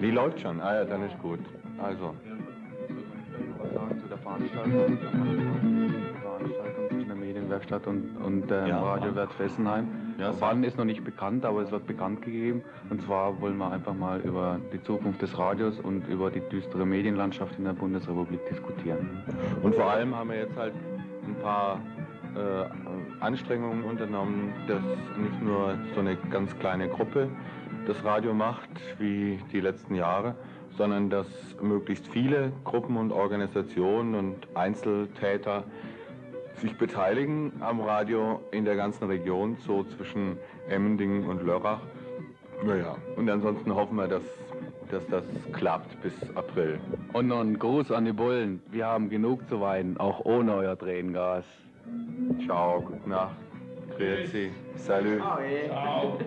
Die 0.00 0.10
läuft 0.10 0.40
schon. 0.40 0.60
Ah 0.60 0.74
ja, 0.74 0.84
dann 0.84 1.02
ist 1.04 1.18
gut. 1.20 1.40
Also. 1.78 2.14
Zu 4.00 4.08
der 4.08 4.18
Veranstaltung, 4.18 4.98
Veranstaltung 4.98 6.88
zwischen 6.88 7.06
der 7.06 7.16
Medienwerkstatt 7.16 7.86
und, 7.86 8.16
und 8.16 8.50
dem 8.50 8.66
ja, 8.66 8.82
Radiowert 8.82 9.32
Fessenheim. 9.34 9.88
Ja, 10.22 10.32
Wann 10.38 10.62
ist 10.62 10.78
noch 10.78 10.84
nicht 10.84 11.02
bekannt, 11.02 11.44
aber 11.44 11.62
es 11.62 11.72
wird 11.72 11.84
bekannt 11.84 12.22
gegeben. 12.22 12.62
Und 12.90 13.02
zwar 13.02 13.40
wollen 13.40 13.56
wir 13.56 13.72
einfach 13.72 13.92
mal 13.92 14.20
über 14.20 14.60
die 14.72 14.80
Zukunft 14.84 15.20
des 15.20 15.36
Radios 15.36 15.80
und 15.80 16.06
über 16.06 16.30
die 16.30 16.38
düstere 16.48 16.86
Medienlandschaft 16.86 17.58
in 17.58 17.64
der 17.64 17.72
Bundesrepublik 17.72 18.38
diskutieren. 18.48 19.24
Und 19.64 19.74
vor 19.74 19.90
allem 19.90 20.14
haben 20.14 20.30
wir 20.30 20.36
jetzt 20.36 20.56
halt 20.56 20.74
ein 21.26 21.34
paar 21.42 21.80
äh, 22.36 23.18
Anstrengungen 23.18 23.82
unternommen, 23.82 24.52
dass 24.68 24.80
nicht 25.16 25.42
nur 25.42 25.76
so 25.92 25.98
eine 25.98 26.14
ganz 26.30 26.56
kleine 26.56 26.88
Gruppe 26.88 27.28
das 27.88 28.04
Radio 28.04 28.32
macht 28.32 28.70
wie 29.00 29.40
die 29.50 29.58
letzten 29.58 29.96
Jahre, 29.96 30.36
sondern 30.78 31.10
dass 31.10 31.26
möglichst 31.60 32.06
viele 32.06 32.52
Gruppen 32.62 32.96
und 32.96 33.10
Organisationen 33.10 34.14
und 34.14 34.36
Einzeltäter 34.54 35.64
sich 36.56 36.76
beteiligen 36.76 37.52
am 37.60 37.80
Radio 37.80 38.40
in 38.50 38.64
der 38.64 38.76
ganzen 38.76 39.04
Region, 39.04 39.56
so 39.66 39.84
zwischen 39.84 40.36
Emmendingen 40.68 41.26
und 41.26 41.42
Lörrach. 41.42 41.80
Naja, 42.64 42.96
und 43.16 43.28
ansonsten 43.28 43.74
hoffen 43.74 43.96
wir, 43.96 44.06
dass, 44.06 44.22
dass 44.90 45.06
das 45.08 45.24
klappt 45.52 46.00
bis 46.02 46.14
April. 46.36 46.78
Und 47.12 47.28
noch 47.28 47.40
ein 47.40 47.58
Gruß 47.58 47.90
an 47.90 48.04
die 48.04 48.12
Bullen. 48.12 48.62
Wir 48.70 48.86
haben 48.86 49.10
genug 49.10 49.48
zu 49.48 49.60
weinen, 49.60 49.96
auch 49.96 50.24
ohne 50.24 50.54
euer 50.54 50.78
Tränengas. 50.78 51.44
Ciao, 52.44 52.80
gute 52.80 53.08
Nacht. 53.08 53.36
Grüezi. 53.96 54.50
Salut. 54.76 55.20
Ciao. 55.66 56.18